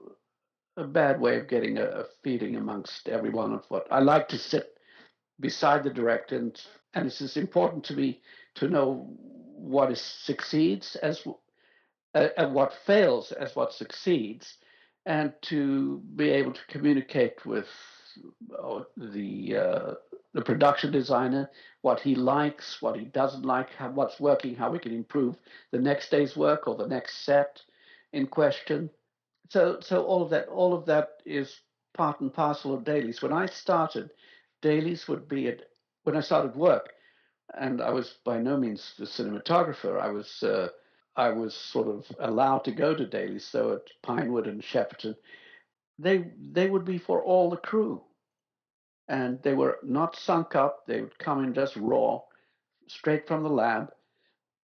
a 0.76 0.84
bad 0.84 1.20
way 1.20 1.38
of 1.38 1.48
getting 1.48 1.78
a, 1.78 1.84
a 1.84 2.04
feeling 2.22 2.56
amongst 2.56 3.08
everyone 3.08 3.52
of 3.52 3.64
what 3.68 3.86
I 3.90 4.00
like 4.00 4.28
to 4.28 4.38
sit 4.38 4.78
beside 5.40 5.84
the 5.84 5.90
director, 5.90 6.36
and 6.36 6.60
and 6.94 7.06
is 7.06 7.36
important 7.36 7.84
to 7.84 7.94
me 7.94 8.22
to 8.56 8.68
know 8.68 9.08
what 9.56 9.90
is 9.90 10.00
succeeds 10.00 10.96
as 10.96 11.26
uh, 12.14 12.28
and 12.36 12.54
what 12.54 12.72
fails 12.86 13.32
as 13.32 13.56
what 13.56 13.72
succeeds, 13.72 14.56
and 15.06 15.32
to 15.42 16.02
be 16.14 16.30
able 16.30 16.52
to 16.52 16.66
communicate 16.68 17.44
with 17.44 17.66
uh, 18.62 18.80
the 18.96 19.56
uh, 19.56 19.94
the 20.32 20.42
production 20.42 20.92
designer 20.92 21.50
what 21.82 22.00
he 22.00 22.14
likes, 22.14 22.80
what 22.80 22.96
he 22.96 23.04
doesn't 23.04 23.44
like, 23.44 23.70
how, 23.70 23.90
what's 23.90 24.20
working, 24.20 24.54
how 24.54 24.70
we 24.70 24.78
can 24.78 24.92
improve 24.94 25.36
the 25.70 25.78
next 25.78 26.10
day's 26.10 26.36
work 26.36 26.66
or 26.66 26.76
the 26.76 26.86
next 26.86 27.24
set 27.24 27.60
in 28.12 28.26
question. 28.26 28.90
So 29.50 29.78
so 29.80 30.04
all 30.04 30.22
of 30.22 30.30
that 30.30 30.48
all 30.48 30.74
of 30.74 30.86
that 30.86 31.20
is 31.24 31.60
part 31.94 32.20
and 32.20 32.32
parcel 32.32 32.74
of 32.74 32.84
dailies. 32.84 33.22
When 33.22 33.32
I 33.32 33.46
started, 33.46 34.10
dailies 34.62 35.08
would 35.08 35.28
be 35.28 35.48
at 35.48 35.62
when 36.04 36.16
I 36.16 36.20
started 36.20 36.54
work, 36.54 36.90
and 37.52 37.80
I 37.80 37.90
was 37.90 38.14
by 38.24 38.38
no 38.38 38.56
means 38.56 38.94
the 38.98 39.04
cinematographer. 39.04 40.00
I 40.00 40.10
was 40.10 40.42
uh, 40.42 40.68
I 41.16 41.30
was 41.30 41.54
sort 41.54 41.88
of 41.88 42.06
allowed 42.18 42.64
to 42.64 42.72
go 42.72 42.94
to 42.94 43.06
dailies. 43.06 43.46
So 43.46 43.74
at 43.74 43.88
Pinewood 44.02 44.46
and 44.46 44.62
Shepperton, 44.62 45.16
they 45.98 46.32
they 46.38 46.68
would 46.68 46.84
be 46.84 46.98
for 46.98 47.22
all 47.22 47.50
the 47.50 47.56
crew, 47.56 48.02
and 49.08 49.42
they 49.42 49.54
were 49.54 49.78
not 49.82 50.16
synced 50.16 50.56
up. 50.56 50.86
They 50.86 51.00
would 51.00 51.18
come 51.18 51.44
in 51.44 51.54
just 51.54 51.76
raw, 51.76 52.20
straight 52.88 53.28
from 53.28 53.42
the 53.42 53.50
lab, 53.50 53.92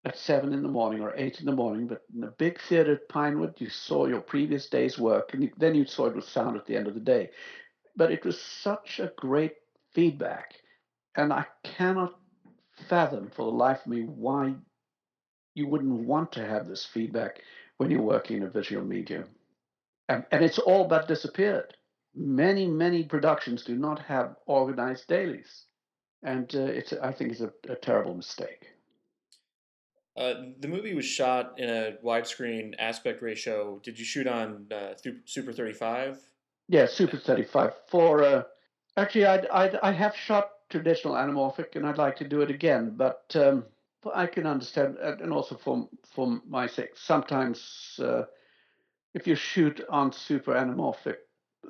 at 0.04 0.16
seven 0.16 0.52
in 0.52 0.62
the 0.62 0.68
morning 0.68 1.02
or 1.02 1.14
eight 1.16 1.40
in 1.40 1.46
the 1.46 1.52
morning. 1.52 1.86
But 1.86 2.02
in 2.12 2.20
the 2.20 2.28
big 2.38 2.60
theater 2.60 2.94
at 2.94 3.08
Pinewood, 3.08 3.60
you 3.60 3.68
saw 3.68 4.06
your 4.06 4.20
previous 4.20 4.68
day's 4.68 4.98
work, 4.98 5.34
and 5.34 5.44
you, 5.44 5.50
then 5.56 5.74
you 5.74 5.84
saw 5.84 6.06
it 6.06 6.16
was 6.16 6.26
sound 6.26 6.56
at 6.56 6.66
the 6.66 6.76
end 6.76 6.88
of 6.88 6.94
the 6.94 7.00
day. 7.00 7.30
But 7.96 8.10
it 8.10 8.24
was 8.24 8.40
such 8.40 8.98
a 8.98 9.12
great 9.16 9.54
feedback, 9.92 10.54
and 11.16 11.32
I 11.32 11.46
cannot 11.64 12.19
fathom 12.88 13.30
for 13.30 13.44
the 13.44 13.56
life 13.56 13.80
of 13.80 13.86
me 13.86 14.02
why 14.02 14.54
you 15.54 15.66
wouldn't 15.66 16.06
want 16.06 16.32
to 16.32 16.46
have 16.46 16.66
this 16.66 16.84
feedback 16.84 17.40
when 17.76 17.90
you're 17.90 18.02
working 18.02 18.38
in 18.38 18.42
a 18.44 18.50
visual 18.50 18.84
medium. 18.84 19.24
And, 20.08 20.24
and 20.30 20.44
it's 20.44 20.58
all 20.58 20.86
but 20.86 21.08
disappeared. 21.08 21.74
Many, 22.14 22.66
many 22.66 23.04
productions 23.04 23.64
do 23.64 23.76
not 23.76 24.00
have 24.00 24.36
organized 24.46 25.06
dailies. 25.06 25.66
And 26.22 26.54
uh, 26.54 26.60
it's, 26.60 26.92
I 26.92 27.12
think 27.12 27.32
it's 27.32 27.40
a, 27.40 27.52
a 27.68 27.76
terrible 27.76 28.14
mistake. 28.14 28.66
Uh, 30.16 30.34
the 30.58 30.68
movie 30.68 30.94
was 30.94 31.06
shot 31.06 31.54
in 31.58 31.70
a 31.70 31.94
widescreen 32.04 32.74
aspect 32.78 33.22
ratio. 33.22 33.80
Did 33.82 33.98
you 33.98 34.04
shoot 34.04 34.26
on 34.26 34.66
uh, 34.70 34.94
Super 35.24 35.52
35? 35.52 36.18
Yeah, 36.68 36.86
Super 36.86 37.16
35. 37.16 37.72
For 37.88 38.22
uh, 38.22 38.42
actually, 38.96 39.26
I'd, 39.26 39.46
I'd, 39.46 39.76
I 39.76 39.92
have 39.92 40.14
shot 40.14 40.50
traditional 40.70 41.14
anamorphic, 41.14 41.76
and 41.76 41.86
I'd 41.86 41.98
like 41.98 42.16
to 42.16 42.28
do 42.28 42.40
it 42.40 42.50
again. 42.50 42.94
But 42.96 43.24
um, 43.34 43.64
I 44.14 44.26
can 44.26 44.46
understand, 44.46 44.96
and 44.98 45.32
also 45.32 45.56
for 45.56 45.88
for 46.04 46.40
my 46.48 46.66
sake, 46.66 46.96
sometimes 46.96 48.00
uh, 48.02 48.22
if 49.14 49.26
you 49.26 49.34
shoot 49.34 49.80
on 49.90 50.12
super 50.12 50.54
anamorphic, 50.54 51.16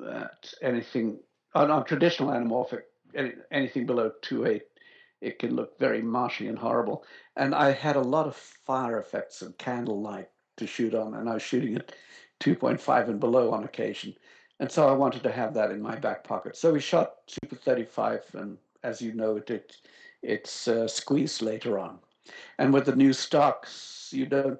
at 0.09 0.53
anything 0.61 1.19
on, 1.53 1.69
on 1.69 1.83
traditional 1.85 2.29
anamorphic, 2.29 2.83
any, 3.15 3.33
anything 3.51 3.85
below 3.85 4.11
two 4.21 4.45
eight, 4.45 4.63
it 5.19 5.39
can 5.39 5.55
look 5.55 5.77
very 5.79 6.01
marshy 6.01 6.47
and 6.47 6.57
horrible. 6.57 7.03
And 7.35 7.53
I 7.53 7.71
had 7.71 7.95
a 7.95 8.01
lot 8.01 8.27
of 8.27 8.35
fire 8.35 8.99
effects 8.99 9.41
and 9.41 9.57
candlelight 9.57 10.29
to 10.57 10.67
shoot 10.67 10.93
on, 10.93 11.15
and 11.15 11.29
I 11.29 11.33
was 11.35 11.43
shooting 11.43 11.75
at 11.75 11.93
2.5 12.41 13.09
and 13.09 13.19
below 13.19 13.51
on 13.51 13.63
occasion. 13.63 14.15
And 14.59 14.71
so 14.71 14.87
I 14.87 14.93
wanted 14.93 15.23
to 15.23 15.31
have 15.31 15.53
that 15.55 15.71
in 15.71 15.81
my 15.81 15.95
back 15.95 16.23
pocket. 16.23 16.55
So 16.55 16.73
we 16.73 16.79
shot 16.79 17.15
Super 17.27 17.55
35, 17.55 18.21
and 18.33 18.57
as 18.83 19.01
you 19.01 19.13
know, 19.13 19.37
it, 19.37 19.49
it 19.49 19.75
it's 20.21 20.67
uh, 20.67 20.87
squeezed 20.87 21.41
later 21.41 21.79
on. 21.79 21.99
And 22.57 22.73
with 22.73 22.85
the 22.85 22.95
new 22.95 23.13
stocks, 23.13 24.09
you 24.11 24.25
don't 24.25 24.59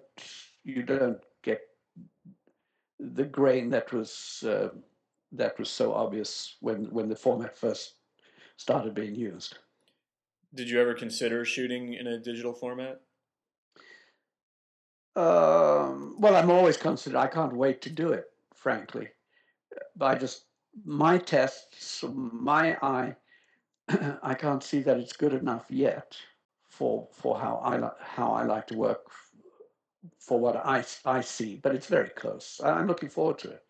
you 0.63 0.83
don't 0.83 1.19
get 1.43 1.61
the 2.99 3.25
grain 3.25 3.69
that 3.69 3.91
was 3.91 4.43
uh, 4.47 4.69
that 5.31 5.57
was 5.59 5.69
so 5.69 5.93
obvious 5.93 6.57
when 6.61 6.85
when 6.85 7.09
the 7.09 7.15
format 7.15 7.57
first 7.57 7.95
started 8.57 8.93
being 8.93 9.15
used. 9.15 9.57
Did 10.53 10.69
you 10.69 10.81
ever 10.81 10.93
consider 10.93 11.45
shooting 11.45 11.93
in 11.93 12.07
a 12.07 12.19
digital 12.19 12.53
format? 12.53 13.01
Um, 15.15 16.15
well, 16.19 16.35
I'm 16.35 16.51
always 16.51 16.77
considered. 16.77 17.17
I 17.17 17.27
can't 17.27 17.55
wait 17.55 17.81
to 17.81 17.89
do 17.89 18.11
it, 18.11 18.25
frankly. 18.53 19.09
But 19.95 20.05
I 20.05 20.15
just 20.15 20.45
my 20.85 21.17
tests, 21.17 22.03
my 22.13 22.77
eye, 22.81 23.15
I 24.23 24.33
can't 24.33 24.63
see 24.63 24.81
that 24.81 24.97
it's 24.97 25.13
good 25.13 25.33
enough 25.33 25.65
yet 25.69 26.17
for 26.69 27.07
for 27.11 27.39
how 27.39 27.61
I 27.63 27.77
like 27.77 27.99
how 27.99 28.31
I 28.31 28.43
like 28.43 28.67
to 28.67 28.77
work 28.77 29.11
for 30.19 30.39
what 30.39 30.55
I 30.57 30.83
I 31.05 31.21
see. 31.21 31.59
But 31.61 31.75
it's 31.75 31.87
very 31.87 32.09
close. 32.09 32.61
I'm 32.63 32.87
looking 32.87 33.09
forward 33.09 33.39
to 33.39 33.51
it. 33.51 33.63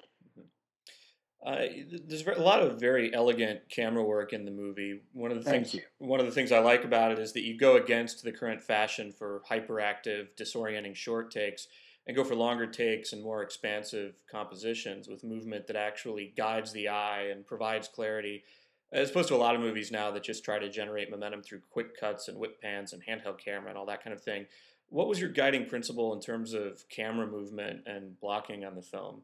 Uh, 1.43 1.65
there's 2.05 2.25
a 2.27 2.39
lot 2.39 2.61
of 2.61 2.79
very 2.79 3.11
elegant 3.15 3.61
camera 3.67 4.03
work 4.03 4.31
in 4.31 4.45
the 4.45 4.51
movie. 4.51 5.01
One 5.11 5.31
of 5.31 5.37
the 5.37 5.43
Thank 5.43 5.69
things 5.69 5.73
you. 5.73 5.81
one 5.97 6.19
of 6.19 6.27
the 6.27 6.31
things 6.31 6.51
I 6.51 6.59
like 6.59 6.83
about 6.83 7.11
it 7.11 7.17
is 7.17 7.33
that 7.33 7.41
you 7.41 7.57
go 7.57 7.77
against 7.77 8.23
the 8.23 8.31
current 8.31 8.61
fashion 8.61 9.11
for 9.11 9.41
hyperactive, 9.49 10.27
disorienting 10.39 10.95
short 10.95 11.31
takes 11.31 11.67
and 12.05 12.15
go 12.15 12.23
for 12.23 12.35
longer 12.35 12.67
takes 12.67 13.13
and 13.13 13.23
more 13.23 13.41
expansive 13.41 14.13
compositions 14.29 15.07
with 15.07 15.23
movement 15.23 15.65
that 15.67 15.75
actually 15.75 16.33
guides 16.37 16.71
the 16.73 16.87
eye 16.87 17.29
and 17.31 17.45
provides 17.45 17.87
clarity 17.87 18.43
as 18.91 19.09
opposed 19.09 19.29
to 19.29 19.35
a 19.35 19.37
lot 19.37 19.55
of 19.55 19.61
movies 19.61 19.91
now 19.91 20.11
that 20.11 20.23
just 20.23 20.43
try 20.43 20.59
to 20.59 20.69
generate 20.69 21.09
momentum 21.09 21.41
through 21.41 21.61
quick 21.69 21.97
cuts 21.97 22.27
and 22.27 22.37
whip 22.37 22.61
pans 22.61 22.93
and 22.93 23.03
handheld 23.03 23.37
camera 23.37 23.69
and 23.69 23.77
all 23.77 23.85
that 23.85 24.03
kind 24.03 24.13
of 24.13 24.21
thing. 24.21 24.45
What 24.89 25.07
was 25.07 25.19
your 25.19 25.29
guiding 25.29 25.65
principle 25.65 26.13
in 26.13 26.19
terms 26.19 26.53
of 26.53 26.83
camera 26.89 27.25
movement 27.25 27.81
and 27.85 28.19
blocking 28.19 28.65
on 28.65 28.75
the 28.75 28.81
film? 28.81 29.21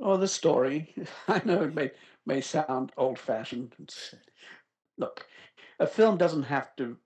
Oh, 0.00 0.16
the 0.16 0.26
story. 0.26 0.92
I 1.28 1.40
know 1.44 1.62
it 1.62 1.74
may 1.74 1.92
may 2.26 2.40
sound 2.40 2.90
old 2.96 3.18
fashioned. 3.18 3.74
Look, 4.98 5.26
a 5.78 5.86
film 5.86 6.16
doesn't 6.16 6.42
have 6.42 6.74
to 6.76 6.96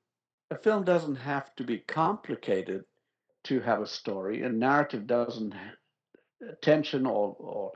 a 0.51 0.57
film 0.57 0.85
doesn't 0.85 1.17
have 1.17 1.55
to 1.57 1.65
be 1.65 1.79
complicated 1.79 2.85
to 3.45 3.61
have 3.61 3.83
a 3.83 3.87
story. 3.87 4.43
A 4.43 4.49
narrative 4.49 5.07
doesn't 5.07 5.55
tension 6.63 7.05
or 7.05 7.37
or 7.39 7.73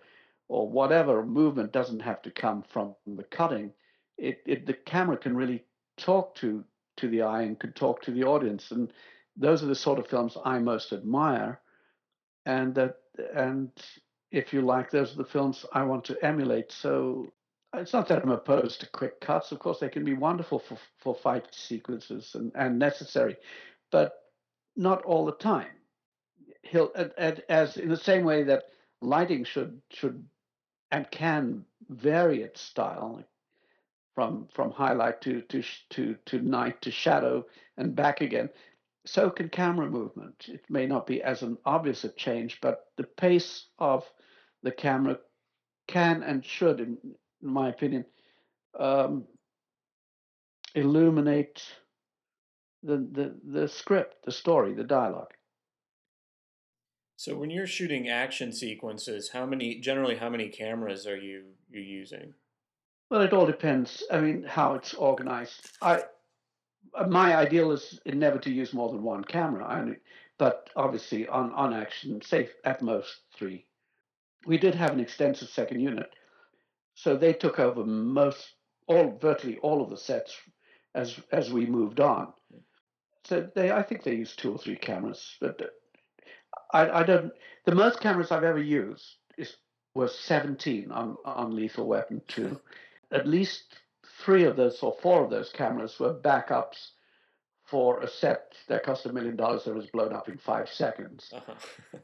or 0.49 0.69
whatever 0.69 1.25
movement 1.25 1.73
doesn't 1.73 2.01
have 2.01 2.23
to 2.23 2.31
come 2.31 2.63
from 2.63 2.95
the 3.07 3.25
cutting 3.25 3.73
it, 4.19 4.43
it 4.47 4.67
the 4.67 4.75
camera 4.75 5.17
can 5.17 5.37
really 5.37 5.65
talk 5.97 6.35
to 6.37 6.65
to 6.97 7.09
the 7.09 7.23
eye 7.23 7.43
and 7.43 7.59
can 7.59 7.73
talk 7.73 8.03
to 8.03 8.11
the 8.11 8.25
audience, 8.25 8.71
and 8.71 8.93
those 9.37 9.63
are 9.63 9.67
the 9.67 9.75
sort 9.75 9.99
of 9.99 10.07
films 10.07 10.37
I 10.45 10.59
most 10.59 10.93
admire, 10.93 11.61
and 12.47 12.75
that 12.75 12.97
and 13.35 13.71
if 14.31 14.53
you 14.53 14.63
like, 14.63 14.91
those 14.91 15.13
are 15.13 15.19
the 15.19 15.25
films 15.25 15.67
I 15.73 15.83
want 15.85 16.05
to 16.07 16.25
emulate. 16.25 16.73
So 16.73 17.33
it's 17.75 17.93
not 17.93 18.09
that 18.09 18.23
I'm 18.23 18.31
opposed 18.31 18.81
to 18.81 18.91
quick 18.91 19.21
cuts. 19.21 19.53
Of 19.53 19.59
course, 19.59 19.79
they 19.79 19.89
can 19.89 20.05
be 20.05 20.15
wonderful 20.15 20.59
for 20.59 20.79
for 20.99 21.15
fight 21.15 21.47
sequences 21.51 22.35
and 22.35 22.53
and 22.55 22.79
necessary, 22.79 23.37
but 23.91 24.13
not 24.77 25.03
all 25.05 25.25
the 25.25 25.33
time. 25.33 25.71
He'll 26.63 26.93
as 27.49 27.77
in 27.77 27.89
the 27.89 27.97
same 27.97 28.25
way 28.25 28.45
that 28.45 28.65
lighting 29.01 29.45
should 29.45 29.81
should 29.91 30.25
and 30.91 31.11
can 31.11 31.65
vary 31.89 32.43
its 32.43 32.61
style 32.61 33.25
from 34.15 34.49
from 34.55 34.71
highlight 34.71 35.21
to 35.23 35.43
to 35.43 35.63
to 35.91 36.17
to 36.27 36.41
night 36.41 36.81
to 36.83 36.91
shadow 36.91 37.45
and 37.77 37.95
back 37.95 38.21
again. 38.21 38.51
So 39.05 39.31
can 39.31 39.49
camera 39.49 39.91
movement. 39.91 40.47
It 40.49 40.65
may 40.69 40.87
not 40.87 41.07
be 41.07 41.23
as 41.23 41.43
an 41.43 41.59
obvious 41.65 42.05
a 42.05 42.11
change, 42.11 42.61
but 42.61 42.87
the 42.97 43.05
pace 43.05 43.67
of 43.79 44.09
the 44.63 44.71
camera 44.71 45.19
can 45.89 46.23
and 46.23 46.45
should, 46.45 46.79
in, 46.81 46.97
in 47.43 47.49
my 47.49 47.69
opinion, 47.69 48.05
um, 48.79 49.25
illuminate 50.75 51.65
the, 52.83 52.97
the 52.97 53.35
the 53.45 53.69
script, 53.69 54.25
the 54.25 54.33
story, 54.33 54.75
the 54.75 54.85
dialogue. 54.85 55.35
So 57.17 57.37
when 57.37 57.51
you're 57.51 57.67
shooting 57.67 58.09
action 58.09 58.53
sequences, 58.53 59.31
how 59.33 59.47
many 59.47 59.81
generally 59.81 60.17
how 60.17 60.29
many 60.29 60.49
cameras 60.49 61.07
are 61.07 61.17
you 61.17 61.45
you 61.71 61.81
using? 61.81 62.35
Well, 63.13 63.21
it 63.21 63.35
all 63.35 63.45
depends. 63.45 64.03
I 64.11 64.23
mean, 64.23 64.43
how 64.43 64.73
it's 64.73 64.95
organized. 64.95 65.71
I 65.83 66.05
uh, 66.95 67.07
my 67.09 67.37
ideal 67.37 67.71
is 67.73 68.01
never 68.07 68.39
to 68.39 68.51
use 68.51 68.73
more 68.73 68.89
than 68.91 69.03
one 69.03 69.23
camera. 69.23 69.67
I, 69.67 69.97
but 70.39 70.71
obviously, 70.77 71.29
on 71.29 71.53
on 71.53 71.75
action, 71.75 72.23
say 72.23 72.49
at 72.65 72.81
most 72.81 73.15
three. 73.37 73.67
We 74.47 74.57
did 74.57 74.75
have 74.77 74.93
an 74.93 75.01
extensive 75.01 75.51
second 75.51 75.81
unit, 75.81 76.09
so 76.95 77.15
they 77.15 77.35
took 77.35 77.59
over 77.59 77.85
most 77.85 78.55
all 78.87 79.19
virtually 79.21 79.59
all 79.59 79.83
of 79.83 79.91
the 79.91 79.99
sets 79.99 80.35
as 80.95 81.21
as 81.31 81.53
we 81.53 81.67
moved 81.67 82.01
on. 82.01 82.33
So 83.25 83.47
they, 83.55 83.71
I 83.71 83.83
think 83.83 84.05
they 84.05 84.15
used 84.15 84.39
two 84.39 84.55
or 84.55 84.59
three 84.59 84.77
cameras, 84.77 85.37
but 85.39 85.61
I, 86.73 86.89
I 86.89 87.03
don't. 87.03 87.31
The 87.67 87.75
most 87.75 88.01
cameras 88.01 88.33
I've 88.33 88.43
ever 88.43 88.63
used 88.63 89.05
is 89.37 89.55
was 89.95 90.19
17 90.19 90.91
on, 90.91 91.17
on 91.27 91.55
Lethal 91.55 91.87
Weapon 91.87 92.23
2. 92.29 92.59
At 93.13 93.29
least 93.29 93.65
three 94.25 94.45
of 94.45 94.57
those 94.57 94.83
or 94.83 94.97
four 95.03 95.23
of 95.25 95.31
those 95.31 95.51
cameras 95.51 95.99
were 95.99 96.15
backups 96.15 96.91
for 97.65 98.01
a 98.01 98.09
set 98.09 98.55
that 98.69 98.83
cost 98.83 99.07
a 99.07 99.13
million 99.13 99.37
dollars 99.37 99.65
that 99.65 99.75
was 99.75 99.87
blown 99.87 100.13
up 100.13 100.29
in 100.29 100.39
five 100.39 100.69
seconds. 100.69 101.31
Uh-huh. 101.33 101.55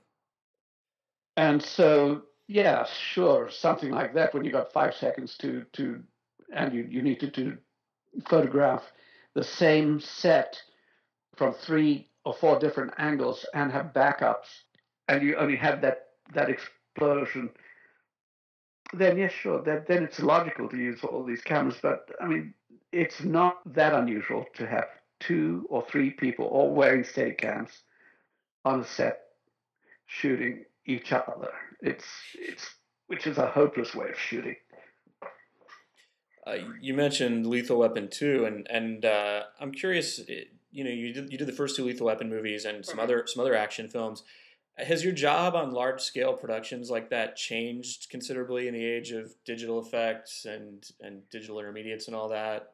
and 1.37 1.63
so, 1.63 2.23
yeah, 2.47 2.87
sure, 2.87 3.51
something 3.51 3.91
like 3.91 4.15
that 4.15 4.33
when 4.35 4.45
you 4.45 4.53
got 4.53 4.73
five 4.73 4.95
seconds 4.95 5.37
to, 5.39 5.65
to 5.75 6.03
and 6.55 6.73
you, 6.73 6.87
you 6.89 7.03
needed 7.03 7.35
to 7.35 7.59
photograph 8.29 8.83
the 9.35 9.45
same 9.45 10.01
set 10.01 10.61
from 11.37 11.53
three 11.53 12.09
or 12.25 12.35
four 12.35 12.59
different 12.59 12.93
angles 12.99 13.47
and 13.55 13.71
have 13.71 13.93
backups, 13.93 14.49
and 15.09 15.23
you 15.23 15.37
only 15.37 15.57
have 15.57 15.81
that 15.81 16.07
that 16.35 16.51
explosion, 16.51 17.51
then 18.93 19.19
yes, 19.19 19.33
sure, 19.33 19.63
then 19.63 19.85
then 19.87 20.03
it's 20.03 20.21
logical 20.21 20.69
to 20.69 20.77
use 20.77 21.03
all 21.05 21.25
these 21.25 21.43
cameras. 21.43 21.77
But 21.83 22.11
I 22.21 22.27
mean, 22.27 22.55
it's 22.93 23.23
not 23.23 23.61
that 23.75 23.95
unusual 23.95 24.47
to 24.55 24.67
have 24.67 24.87
two 25.21 25.67
or 25.69 25.85
three 25.91 26.11
people 26.11 26.47
all 26.47 26.75
wearing 26.75 27.03
Steadicams 27.03 27.71
on 28.65 28.81
a 28.81 28.87
set 28.87 29.21
shooting 30.07 30.65
each 30.87 31.13
other. 31.13 31.53
It's 31.83 32.07
it's 32.35 32.67
which 33.07 33.27
is 33.27 33.39
a 33.39 33.47
hopeless 33.47 33.95
way 33.95 34.11
of 34.11 34.19
shooting. 34.19 34.57
Uh, 36.47 36.57
you 36.81 36.95
mentioned 36.95 37.47
Lethal 37.47 37.79
Weapon 37.79 38.09
two, 38.11 38.47
and 38.47 38.67
and 38.71 39.05
uh, 39.05 39.43
I'm 39.61 39.73
curious. 39.73 40.21
You 40.71 40.85
know, 40.85 40.91
you 40.91 41.13
did 41.13 41.31
you 41.31 41.39
did 41.39 41.47
the 41.47 41.53
first 41.53 41.77
two 41.77 41.85
Lethal 41.85 42.07
Weapon 42.07 42.31
movies 42.31 42.65
and 42.65 42.85
some 42.85 42.99
other 42.99 43.25
some 43.27 43.43
other 43.43 43.55
action 43.55 43.89
films. 43.89 44.23
Has 44.79 45.03
your 45.03 45.13
job 45.13 45.55
on 45.55 45.73
large 45.73 46.01
scale 46.01 46.35
productions 46.35 46.91
like 46.91 47.11
that 47.11 47.37
changed 47.37 48.09
considerably 48.11 48.69
in 48.69 48.75
the 48.75 48.85
age 48.85 49.11
of 49.11 49.35
digital 49.45 49.81
effects 49.81 50.45
and 50.45 50.89
and 51.01 51.29
digital 51.31 51.59
intermediates 51.59 52.07
and 52.07 52.17
all 52.17 52.29
that? 52.29 52.73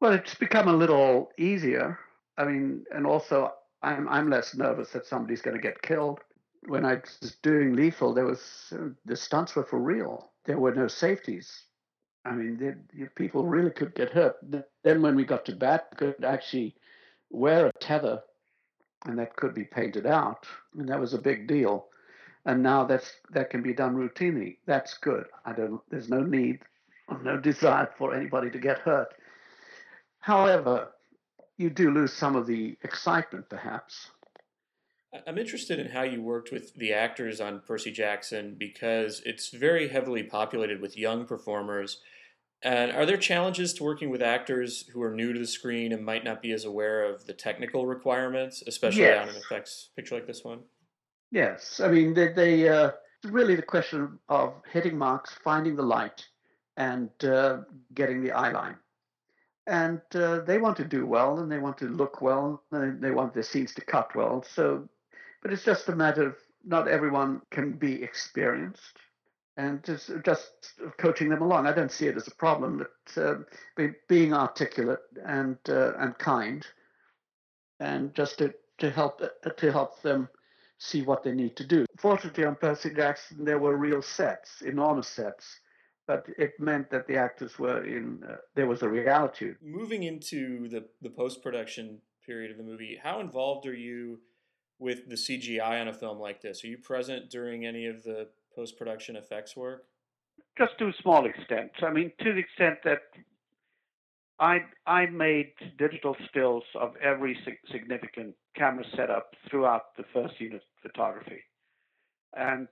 Well, 0.00 0.12
it's 0.12 0.34
become 0.34 0.68
a 0.68 0.76
little 0.76 1.30
easier. 1.38 1.98
I 2.36 2.44
mean, 2.44 2.84
and 2.94 3.06
also 3.06 3.52
I'm 3.82 4.08
I'm 4.08 4.28
less 4.28 4.54
nervous 4.54 4.90
that 4.90 5.06
somebody's 5.06 5.42
going 5.42 5.56
to 5.56 5.62
get 5.62 5.82
killed. 5.82 6.20
When 6.66 6.84
I 6.84 6.94
was 6.94 7.36
doing 7.42 7.74
Lethal, 7.74 8.12
there 8.12 8.26
was 8.26 8.72
the 9.04 9.16
stunts 9.16 9.54
were 9.54 9.64
for 9.64 9.78
real. 9.78 10.32
There 10.44 10.58
were 10.58 10.74
no 10.74 10.88
safeties. 10.88 11.64
I 12.24 12.32
mean, 12.32 12.84
people 13.14 13.46
really 13.46 13.70
could 13.70 13.94
get 13.94 14.10
hurt. 14.10 14.36
Then 14.82 15.00
when 15.00 15.14
we 15.14 15.24
got 15.24 15.44
to 15.46 15.56
bat, 15.56 15.86
could 15.96 16.24
actually 16.24 16.74
wear 17.30 17.68
a 17.68 17.72
tether, 17.80 18.20
and 19.06 19.18
that 19.18 19.36
could 19.36 19.54
be 19.54 19.64
painted 19.64 20.06
out, 20.06 20.46
and 20.76 20.88
that 20.88 21.00
was 21.00 21.14
a 21.14 21.18
big 21.18 21.46
deal. 21.46 21.86
And 22.44 22.62
now 22.62 22.84
that's 22.84 23.12
that 23.30 23.50
can 23.50 23.62
be 23.62 23.74
done 23.74 23.94
routinely. 23.94 24.56
That's 24.66 24.94
good. 24.98 25.26
I 25.44 25.52
don't. 25.52 25.80
There's 25.90 26.08
no 26.08 26.22
need, 26.22 26.60
no 27.22 27.36
desire 27.36 27.90
for 27.98 28.14
anybody 28.14 28.50
to 28.50 28.58
get 28.58 28.78
hurt. 28.78 29.14
However, 30.20 30.88
you 31.56 31.70
do 31.70 31.90
lose 31.90 32.12
some 32.12 32.36
of 32.36 32.46
the 32.46 32.76
excitement, 32.82 33.48
perhaps. 33.48 34.10
I'm 35.26 35.38
interested 35.38 35.78
in 35.78 35.88
how 35.88 36.02
you 36.02 36.22
worked 36.22 36.52
with 36.52 36.74
the 36.74 36.92
actors 36.92 37.40
on 37.40 37.62
Percy 37.66 37.90
Jackson 37.90 38.56
because 38.58 39.22
it's 39.24 39.48
very 39.48 39.88
heavily 39.88 40.22
populated 40.22 40.80
with 40.82 40.98
young 40.98 41.24
performers 41.24 42.00
and 42.62 42.90
are 42.92 43.06
there 43.06 43.16
challenges 43.16 43.72
to 43.74 43.84
working 43.84 44.10
with 44.10 44.20
actors 44.20 44.84
who 44.92 45.00
are 45.02 45.14
new 45.14 45.32
to 45.32 45.38
the 45.38 45.46
screen 45.46 45.92
and 45.92 46.04
might 46.04 46.24
not 46.24 46.42
be 46.42 46.52
as 46.52 46.64
aware 46.64 47.04
of 47.04 47.24
the 47.26 47.32
technical 47.32 47.86
requirements, 47.86 48.62
especially 48.66 49.02
yes. 49.02 49.22
on 49.22 49.28
an 49.28 49.36
effects 49.36 49.90
picture 49.94 50.16
like 50.16 50.26
this 50.26 50.42
one? 50.42 50.60
Yes, 51.30 51.80
I 51.80 51.88
mean 51.88 52.14
they, 52.14 52.32
they 52.32 52.68
uh, 52.68 52.92
really 53.24 53.54
the 53.54 53.62
question 53.62 54.18
of 54.28 54.54
hitting 54.72 54.98
marks, 54.98 55.32
finding 55.44 55.76
the 55.76 55.82
light, 55.82 56.26
and 56.76 57.10
uh, 57.24 57.58
getting 57.94 58.22
the 58.22 58.32
eye 58.32 58.50
line. 58.50 58.76
And 59.66 60.00
uh, 60.14 60.40
they 60.40 60.58
want 60.58 60.78
to 60.78 60.84
do 60.84 61.06
well, 61.06 61.38
and 61.38 61.52
they 61.52 61.58
want 61.58 61.76
to 61.78 61.88
look 61.88 62.22
well, 62.22 62.62
and 62.72 63.00
they 63.02 63.10
want 63.10 63.34
their 63.34 63.42
scenes 63.42 63.74
to 63.74 63.82
cut 63.82 64.16
well. 64.16 64.42
So, 64.42 64.88
but 65.42 65.52
it's 65.52 65.64
just 65.64 65.88
a 65.90 65.94
matter 65.94 66.26
of 66.26 66.36
not 66.64 66.88
everyone 66.88 67.42
can 67.50 67.72
be 67.72 68.02
experienced 68.02 68.96
and 69.58 69.82
just, 69.82 70.10
just 70.24 70.50
coaching 70.98 71.28
them 71.28 71.42
along. 71.42 71.66
I 71.66 71.72
don't 71.72 71.90
see 71.90 72.06
it 72.06 72.16
as 72.16 72.28
a 72.28 72.34
problem, 72.34 72.78
but 72.78 73.22
uh, 73.22 73.38
be, 73.76 73.90
being 74.08 74.32
articulate 74.32 75.00
and 75.26 75.58
uh, 75.68 75.94
and 75.98 76.16
kind, 76.16 76.64
and 77.80 78.14
just 78.14 78.38
to, 78.38 78.54
to 78.78 78.90
help 78.90 79.20
to 79.56 79.72
help 79.72 80.00
them 80.00 80.28
see 80.78 81.02
what 81.02 81.24
they 81.24 81.32
need 81.32 81.56
to 81.56 81.66
do. 81.66 81.84
Fortunately, 81.98 82.44
on 82.44 82.54
Percy 82.54 82.94
Jackson, 82.94 83.44
there 83.44 83.58
were 83.58 83.76
real 83.76 84.00
sets, 84.00 84.62
enormous 84.62 85.08
sets, 85.08 85.58
but 86.06 86.24
it 86.38 86.52
meant 86.60 86.88
that 86.90 87.08
the 87.08 87.16
actors 87.16 87.58
were 87.58 87.84
in. 87.84 88.22
Uh, 88.22 88.36
there 88.54 88.68
was 88.68 88.82
a 88.82 88.88
reality. 88.88 89.54
Moving 89.60 90.04
into 90.04 90.68
the 90.68 90.86
the 91.02 91.10
post 91.10 91.42
production 91.42 91.98
period 92.24 92.52
of 92.52 92.58
the 92.58 92.62
movie, 92.62 92.96
how 93.02 93.20
involved 93.20 93.66
are 93.66 93.74
you? 93.74 94.20
With 94.80 95.08
the 95.08 95.16
CGI 95.16 95.80
on 95.80 95.88
a 95.88 95.92
film 95.92 96.20
like 96.20 96.40
this, 96.40 96.62
are 96.62 96.68
you 96.68 96.78
present 96.78 97.30
during 97.30 97.66
any 97.66 97.86
of 97.86 98.04
the 98.04 98.28
post 98.54 98.78
production 98.78 99.16
effects 99.16 99.56
work? 99.56 99.84
Just 100.56 100.78
to 100.78 100.88
a 100.88 100.92
small 101.02 101.26
extent. 101.26 101.70
I 101.82 101.90
mean, 101.90 102.12
to 102.20 102.32
the 102.32 102.38
extent 102.38 102.78
that 102.84 103.02
I 104.40 104.60
I 104.86 105.06
made 105.06 105.52
digital 105.78 106.16
stills 106.28 106.64
of 106.74 106.94
every 107.02 107.38
significant 107.70 108.34
camera 108.56 108.84
setup 108.96 109.34
throughout 109.50 109.96
the 109.96 110.04
first 110.12 110.40
unit 110.40 110.62
photography, 110.82 111.42
and 112.36 112.68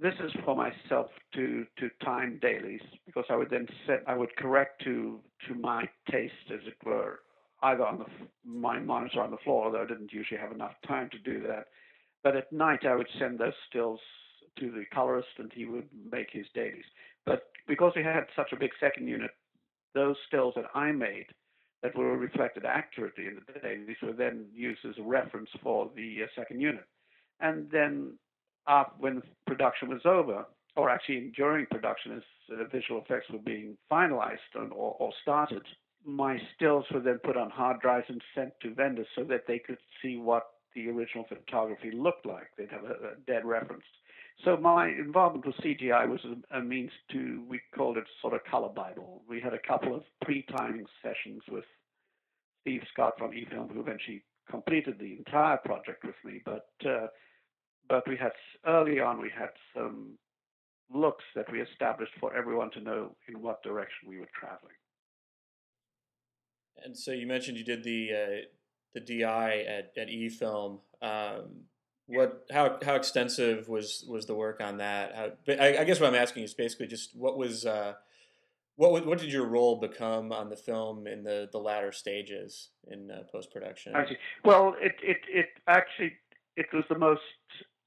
this 0.00 0.14
is 0.24 0.32
for 0.44 0.54
myself 0.54 1.08
to 1.34 1.66
to 1.78 1.90
time 2.04 2.38
dailies 2.40 2.80
because 3.06 3.24
I 3.28 3.36
would 3.36 3.50
then 3.50 3.66
set 3.86 4.02
I 4.06 4.14
would 4.14 4.34
correct 4.36 4.82
to 4.84 5.20
to 5.48 5.54
my 5.54 5.88
taste 6.10 6.50
as 6.52 6.60
it 6.66 6.76
were 6.84 7.20
either 7.62 7.84
on 7.84 7.98
the 7.98 8.06
my 8.44 8.78
monitor 8.78 9.20
on 9.20 9.30
the 9.30 9.38
floor 9.38 9.66
although 9.66 9.82
I 9.82 9.86
didn't 9.86 10.12
usually 10.12 10.40
have 10.40 10.52
enough 10.52 10.74
time 10.86 11.10
to 11.10 11.18
do 11.18 11.40
that 11.46 11.66
but 12.22 12.36
at 12.36 12.52
night 12.52 12.86
I 12.86 12.94
would 12.94 13.08
send 13.18 13.38
those 13.38 13.54
stills 13.68 14.00
to 14.58 14.70
the 14.70 14.84
colorist 14.92 15.28
and 15.38 15.52
he 15.54 15.64
would 15.64 15.88
make 16.10 16.28
his 16.30 16.46
dailies. 16.54 16.84
But 17.26 17.48
because 17.66 17.92
we 17.94 18.02
had 18.02 18.24
such 18.34 18.52
a 18.52 18.56
big 18.56 18.70
second 18.80 19.06
unit, 19.08 19.30
those 19.94 20.16
stills 20.26 20.54
that 20.56 20.66
I 20.74 20.92
made 20.92 21.26
that 21.82 21.96
were 21.96 22.16
reflected 22.16 22.64
accurately 22.64 23.26
in 23.26 23.38
the 23.46 23.60
dailies 23.60 23.96
were 24.02 24.12
then 24.12 24.46
used 24.52 24.84
as 24.84 24.94
a 24.98 25.02
reference 25.02 25.50
for 25.62 25.90
the 25.94 26.24
uh, 26.24 26.26
second 26.34 26.60
unit. 26.60 26.84
And 27.40 27.70
then 27.70 28.14
uh, 28.66 28.84
when 28.98 29.22
production 29.46 29.88
was 29.88 30.02
over, 30.04 30.44
or 30.76 30.90
actually 30.90 31.32
during 31.36 31.66
production 31.66 32.12
as 32.16 32.22
uh, 32.52 32.64
visual 32.72 33.00
effects 33.00 33.26
were 33.30 33.38
being 33.38 33.76
finalized 33.90 34.36
and, 34.54 34.72
or, 34.72 34.96
or 34.98 35.12
started, 35.22 35.62
my 36.04 36.38
stills 36.54 36.84
were 36.92 37.00
then 37.00 37.18
put 37.24 37.36
on 37.36 37.50
hard 37.50 37.80
drives 37.80 38.06
and 38.08 38.22
sent 38.34 38.52
to 38.62 38.74
vendors 38.74 39.06
so 39.14 39.24
that 39.24 39.42
they 39.46 39.58
could 39.58 39.78
see 40.02 40.16
what 40.16 40.46
the 40.74 40.88
original 40.88 41.24
photography 41.28 41.90
looked 41.92 42.26
like. 42.26 42.48
They'd 42.56 42.70
have 42.70 42.84
a, 42.84 42.92
a 42.92 43.14
dead 43.26 43.44
reference. 43.44 43.84
So 44.44 44.56
my 44.56 44.88
involvement 44.88 45.46
with 45.46 45.56
CGI 45.56 46.08
was 46.08 46.20
a, 46.24 46.58
a, 46.58 46.62
means 46.62 46.92
to, 47.10 47.42
we 47.48 47.60
called 47.74 47.96
it 47.96 48.04
sort 48.22 48.34
of 48.34 48.40
color 48.48 48.68
Bible. 48.68 49.22
We 49.28 49.40
had 49.40 49.52
a 49.52 49.58
couple 49.58 49.94
of 49.96 50.02
pre-timing 50.22 50.86
sessions 51.02 51.42
with 51.50 51.64
Steve 52.60 52.82
Scott 52.92 53.14
from 53.18 53.32
eFilm, 53.32 53.72
who 53.72 53.80
eventually 53.80 54.22
completed 54.48 54.96
the 54.98 55.16
entire 55.18 55.56
project 55.58 56.04
with 56.04 56.14
me. 56.24 56.40
But 56.44 56.68
uh, 56.88 57.08
but 57.88 58.06
we 58.06 58.16
had 58.16 58.32
early 58.66 59.00
on 59.00 59.20
we 59.20 59.30
had 59.36 59.50
some 59.74 60.18
looks 60.92 61.24
that 61.34 61.50
we 61.50 61.60
established 61.60 62.12
for 62.20 62.34
everyone 62.34 62.70
to 62.72 62.80
know 62.80 63.16
in 63.28 63.40
what 63.40 63.62
direction 63.62 64.08
we 64.08 64.18
were 64.18 64.28
traveling. 64.38 64.74
And 66.84 66.96
so 66.96 67.12
you 67.12 67.26
mentioned 67.26 67.58
you 67.58 67.64
did 67.64 67.82
the 67.82 68.08
uh, 68.12 68.36
the 68.94 69.00
DI 69.00 69.64
at 69.68 69.92
at 70.00 70.08
eFilm. 70.08 70.80
Um, 71.02 71.64
what 72.08 72.46
how 72.50 72.78
how 72.82 72.94
extensive 72.94 73.68
was 73.68 74.04
was 74.08 74.26
the 74.26 74.34
work 74.34 74.60
on 74.60 74.78
that? 74.78 75.14
How, 75.14 75.54
I, 75.54 75.78
I, 75.78 75.84
guess 75.84 76.00
what 76.00 76.08
I'm 76.08 76.14
asking 76.14 76.44
is 76.44 76.54
basically 76.54 76.86
just 76.86 77.14
what 77.14 77.36
was 77.36 77.66
uh, 77.66 77.94
what 78.76 79.04
what 79.06 79.18
did 79.18 79.30
your 79.30 79.46
role 79.46 79.76
become 79.76 80.32
on 80.32 80.48
the 80.48 80.56
film 80.56 81.06
in 81.06 81.22
the 81.22 81.48
the 81.52 81.58
latter 81.58 81.92
stages 81.92 82.70
in 82.90 83.10
uh, 83.10 83.24
post 83.30 83.52
production? 83.52 83.94
Well, 84.42 84.74
it 84.80 84.94
it 85.02 85.18
it 85.28 85.48
actually 85.66 86.14
it 86.56 86.66
was 86.72 86.84
the 86.88 86.98
most 86.98 87.20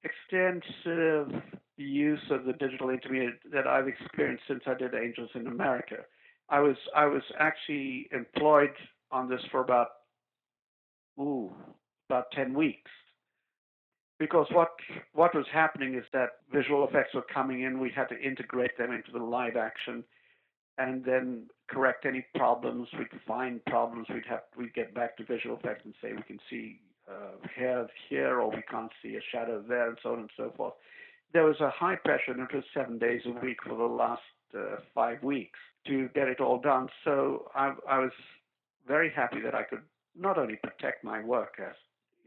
extensive 0.04 1.42
use 1.78 2.22
of 2.30 2.46
the 2.46 2.54
digital 2.54 2.92
intermediate 2.92 3.40
that 3.52 3.66
I've 3.66 3.88
experienced 3.88 4.44
since 4.48 4.62
I 4.68 4.76
did 4.76 4.94
Angels 4.94 5.32
in 5.34 5.48
America. 5.48 5.98
I 6.50 6.60
was 6.60 6.78
I 6.96 7.08
was 7.08 7.24
actually 7.40 8.08
employed 8.12 8.74
on 9.10 9.30
this 9.30 9.42
for 9.50 9.62
about 9.62 9.88
ooh 11.20 11.52
about 12.08 12.26
ten 12.34 12.54
weeks 12.54 12.92
because 14.22 14.46
what 14.52 14.70
what 15.14 15.34
was 15.34 15.48
happening 15.52 15.96
is 15.96 16.04
that 16.14 16.30
visual 16.54 16.88
effects 16.88 17.16
were 17.16 17.26
coming 17.34 17.64
in. 17.64 17.80
We 17.80 17.90
had 17.90 18.08
to 18.10 18.20
integrate 18.22 18.78
them 18.78 18.92
into 18.92 19.12
the 19.12 19.24
live 19.24 19.58
action, 19.58 20.04
and 20.78 21.04
then 21.04 21.48
correct 21.68 22.06
any 22.06 22.24
problems. 22.36 22.88
We'd 22.96 23.08
find 23.28 23.66
problems. 23.66 24.06
We'd 24.14 24.30
have 24.30 24.44
we'd 24.56 24.76
get 24.76 24.94
back 24.94 25.18
to 25.18 25.26
visual 25.26 25.58
effects 25.58 25.86
and 25.86 25.96
say 26.04 26.14
we 26.14 26.22
can 26.22 26.38
see 26.52 26.80
uh, 27.10 27.36
hair 27.58 27.88
here 28.10 28.40
or 28.40 28.52
we 28.52 28.62
can't 28.70 28.92
see 29.02 29.16
a 29.16 29.22
shadow 29.32 29.64
there, 29.68 29.90
and 29.90 29.98
so 30.04 30.14
on 30.14 30.20
and 30.20 30.30
so 30.38 30.54
forth. 30.56 30.74
there 31.34 31.46
was 31.46 31.60
a 31.60 31.72
high 31.72 31.96
pressure, 31.96 32.32
and 32.32 32.42
it 32.42 32.54
was 32.54 32.64
seven 32.76 33.00
days 33.00 33.22
a 33.26 33.44
week 33.44 33.58
for 33.64 33.76
the 33.76 33.92
last 34.04 34.22
uh, 34.56 34.76
five 34.94 35.24
weeks 35.24 35.58
to 35.88 36.10
get 36.14 36.28
it 36.28 36.40
all 36.40 36.60
done. 36.60 36.90
So 37.04 37.50
I, 37.56 37.74
I 37.90 37.98
was 37.98 38.12
very 38.88 39.12
happy 39.12 39.42
that 39.42 39.56
I 39.56 39.64
could 39.64 39.82
not 40.16 40.38
only 40.38 40.58
protect 40.62 41.04
my 41.04 41.24
work 41.24 41.56
as 41.60 41.76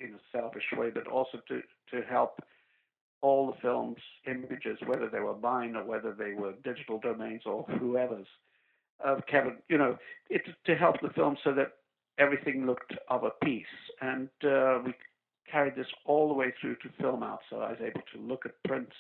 in 0.00 0.14
a 0.14 0.36
selfish 0.36 0.64
way, 0.76 0.90
but 0.90 1.06
also 1.06 1.38
to, 1.48 1.62
to 1.90 2.06
help 2.08 2.40
all 3.20 3.46
the 3.46 3.58
film's 3.62 3.98
images, 4.26 4.78
whether 4.86 5.08
they 5.08 5.20
were 5.20 5.36
mine 5.38 5.76
or 5.76 5.84
whether 5.84 6.12
they 6.12 6.34
were 6.34 6.52
Digital 6.62 6.98
Domain's 7.00 7.42
or 7.46 7.64
whoever's, 7.78 8.26
of 9.04 9.26
Kevin, 9.26 9.56
you 9.68 9.78
know, 9.78 9.96
it, 10.30 10.42
to 10.66 10.74
help 10.74 11.00
the 11.00 11.08
film 11.10 11.36
so 11.42 11.52
that 11.54 11.72
everything 12.18 12.66
looked 12.66 12.92
of 13.08 13.24
a 13.24 13.30
piece. 13.44 13.66
And 14.00 14.28
uh, 14.46 14.80
we 14.84 14.94
carried 15.50 15.74
this 15.76 15.86
all 16.04 16.28
the 16.28 16.34
way 16.34 16.52
through 16.60 16.76
to 16.76 16.88
film 17.00 17.22
out, 17.22 17.40
so 17.50 17.60
I 17.60 17.70
was 17.70 17.80
able 17.80 18.02
to 18.14 18.20
look 18.20 18.46
at 18.46 18.52
prints 18.64 18.94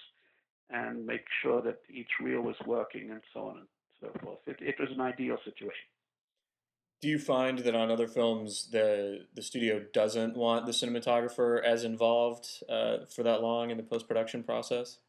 and 0.70 1.06
make 1.06 1.24
sure 1.42 1.60
that 1.62 1.80
each 1.90 2.10
reel 2.20 2.40
was 2.40 2.56
working 2.66 3.10
and 3.10 3.20
so 3.32 3.48
on 3.48 3.58
and 3.58 3.66
so 4.00 4.08
forth. 4.20 4.38
It, 4.46 4.56
it 4.60 4.76
was 4.80 4.88
an 4.94 5.00
ideal 5.00 5.36
situation. 5.44 5.86
Do 7.04 7.10
you 7.10 7.18
find 7.18 7.58
that 7.58 7.74
on 7.74 7.90
other 7.90 8.08
films 8.08 8.70
the 8.72 9.26
the 9.34 9.42
studio 9.42 9.84
doesn't 9.92 10.38
want 10.38 10.64
the 10.64 10.72
cinematographer 10.72 11.62
as 11.62 11.84
involved 11.84 12.48
uh, 12.66 13.04
for 13.14 13.22
that 13.24 13.42
long 13.42 13.68
in 13.68 13.76
the 13.76 13.82
post 13.82 14.08
production 14.08 14.42
process? 14.42 15.00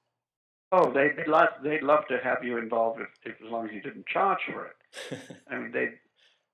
Oh, 0.73 0.91
they'd 0.91 1.25
love 1.25 1.47
they'd 1.63 1.83
love 1.83 2.05
to 2.09 2.17
have 2.21 2.43
you 2.43 2.57
involved 2.57 2.99
if, 2.99 3.07
if 3.23 3.41
as 3.41 3.49
long 3.49 3.69
as 3.69 3.73
you 3.73 3.81
didn't 3.81 4.05
charge 4.07 4.39
for 4.45 4.65
it. 4.65 5.19
I 5.49 5.57
mean, 5.57 5.71
they, 5.71 5.91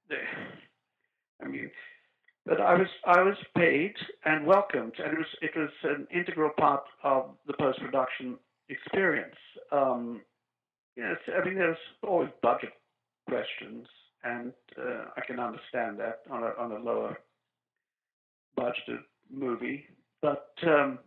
they, 0.10 0.22
I 1.44 1.48
mean, 1.48 1.72
but 2.46 2.62
I 2.62 2.76
was 2.76 2.90
I 3.04 3.24
was 3.24 3.38
paid 3.58 3.96
and 4.24 4.46
welcomed, 4.46 4.94
and 5.04 5.12
it 5.12 5.18
was 5.18 5.36
it 5.42 5.52
was 5.56 5.72
an 5.86 6.08
integral 6.14 6.52
part 6.56 6.84
of 7.04 7.32
the 7.48 7.54
post 7.54 7.80
production 7.80 8.38
experience. 8.70 9.38
Um, 9.72 10.22
yes, 10.96 11.18
I 11.36 11.44
mean, 11.44 11.56
there's 11.56 11.78
always 12.04 12.30
budget 12.44 12.74
questions 13.28 13.88
and 14.24 14.54
uh, 14.78 15.06
I 15.18 15.22
can 15.26 15.40
understand 15.40 16.00
that 16.00 16.22
on 16.30 16.44
a 16.44 16.52
on 16.60 16.72
a 16.72 16.80
lower 16.80 17.18
budgeted 18.58 19.04
movie. 19.32 19.86
But 20.22 20.54
um, 20.64 21.00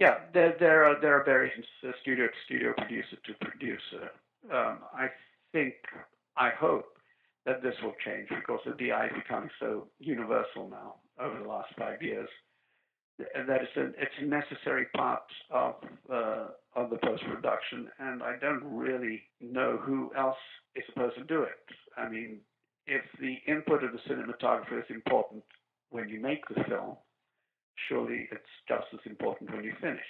yeah, 0.00 0.16
there 0.32 0.56
there 0.58 0.84
are 0.84 1.00
there 1.00 1.18
are 1.18 1.24
variations 1.24 1.66
uh, 1.86 1.92
studio 2.02 2.26
to 2.26 2.32
studio, 2.44 2.72
producer 2.76 3.16
to 3.26 3.34
producer. 3.46 4.10
Um, 4.52 4.78
I 4.92 5.08
think 5.52 5.74
I 6.36 6.50
hope 6.50 6.86
that 7.46 7.62
this 7.62 7.74
will 7.82 7.94
change 8.04 8.28
because 8.28 8.60
the 8.64 8.72
DI 8.72 9.06
is 9.06 9.12
becoming 9.22 9.50
so 9.60 9.86
universal 9.98 10.68
now 10.68 10.94
over 11.20 11.38
the 11.38 11.48
last 11.48 11.72
five 11.78 12.02
years 12.02 12.28
that 13.18 13.60
it's 13.62 13.76
a 13.76 13.86
it's 14.00 14.14
a 14.20 14.24
necessary 14.24 14.86
part 14.96 15.22
of 15.50 15.74
uh, 16.12 16.46
of 16.74 16.90
the 16.90 16.98
post 16.98 17.22
production, 17.24 17.88
and 17.98 18.22
I 18.22 18.36
don't 18.40 18.62
really 18.64 19.22
know 19.40 19.78
who 19.80 20.10
else 20.16 20.36
is 20.74 20.84
supposed 20.92 21.16
to 21.16 21.24
do 21.24 21.42
it. 21.42 21.58
I 21.96 22.08
mean, 22.08 22.40
if 22.86 23.02
the 23.20 23.36
input 23.46 23.84
of 23.84 23.92
the 23.92 23.98
cinematographer 24.08 24.78
is 24.78 24.90
important 24.90 25.44
when 25.90 26.08
you 26.08 26.20
make 26.20 26.46
the 26.48 26.62
film, 26.68 26.96
surely 27.88 28.28
it's 28.32 28.42
just 28.68 28.86
as 28.92 29.00
important 29.06 29.52
when 29.52 29.64
you 29.64 29.74
finish. 29.80 30.00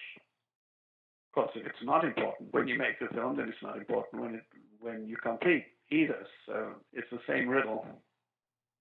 Of 1.31 1.35
course, 1.35 1.51
if 1.57 1.67
it's 1.67 1.85
not 1.85 2.05
important 2.05 2.55
when 2.55 2.69
you 2.69 2.79
make 2.79 2.99
the 3.01 3.15
film, 3.15 3.37
then 3.37 3.49
it's 3.49 3.63
not 3.63 3.77
important 3.77 4.23
when 4.23 4.35
it 4.37 4.45
when 4.81 5.07
you 5.07 5.17
complete 5.17 5.67
either. 5.91 6.27
So 6.47 6.69
it's 6.93 7.11
the 7.11 7.21
same 7.29 7.49
riddle. 7.49 7.87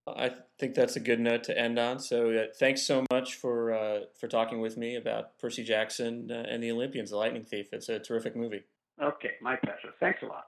I 0.05 0.31
think 0.59 0.75
that's 0.75 0.95
a 0.95 0.99
good 0.99 1.19
note 1.19 1.43
to 1.45 1.57
end 1.57 1.79
on. 1.79 1.99
So 1.99 2.31
uh, 2.31 2.43
thanks 2.59 2.81
so 2.81 3.05
much 3.11 3.35
for 3.35 3.73
uh, 3.73 3.99
for 4.19 4.27
talking 4.27 4.59
with 4.59 4.77
me 4.77 4.95
about 4.95 5.39
Percy 5.39 5.63
Jackson 5.63 6.29
uh, 6.29 6.45
and 6.49 6.61
the 6.61 6.71
Olympians, 6.71 7.11
The 7.11 7.17
Lightning 7.17 7.45
Thief. 7.45 7.67
It's 7.71 7.89
a 7.89 7.99
terrific 7.99 8.35
movie. 8.35 8.63
Okay, 9.01 9.31
my 9.41 9.55
pleasure. 9.55 9.93
Thanks 9.99 10.21
a 10.21 10.25
lot. 10.25 10.45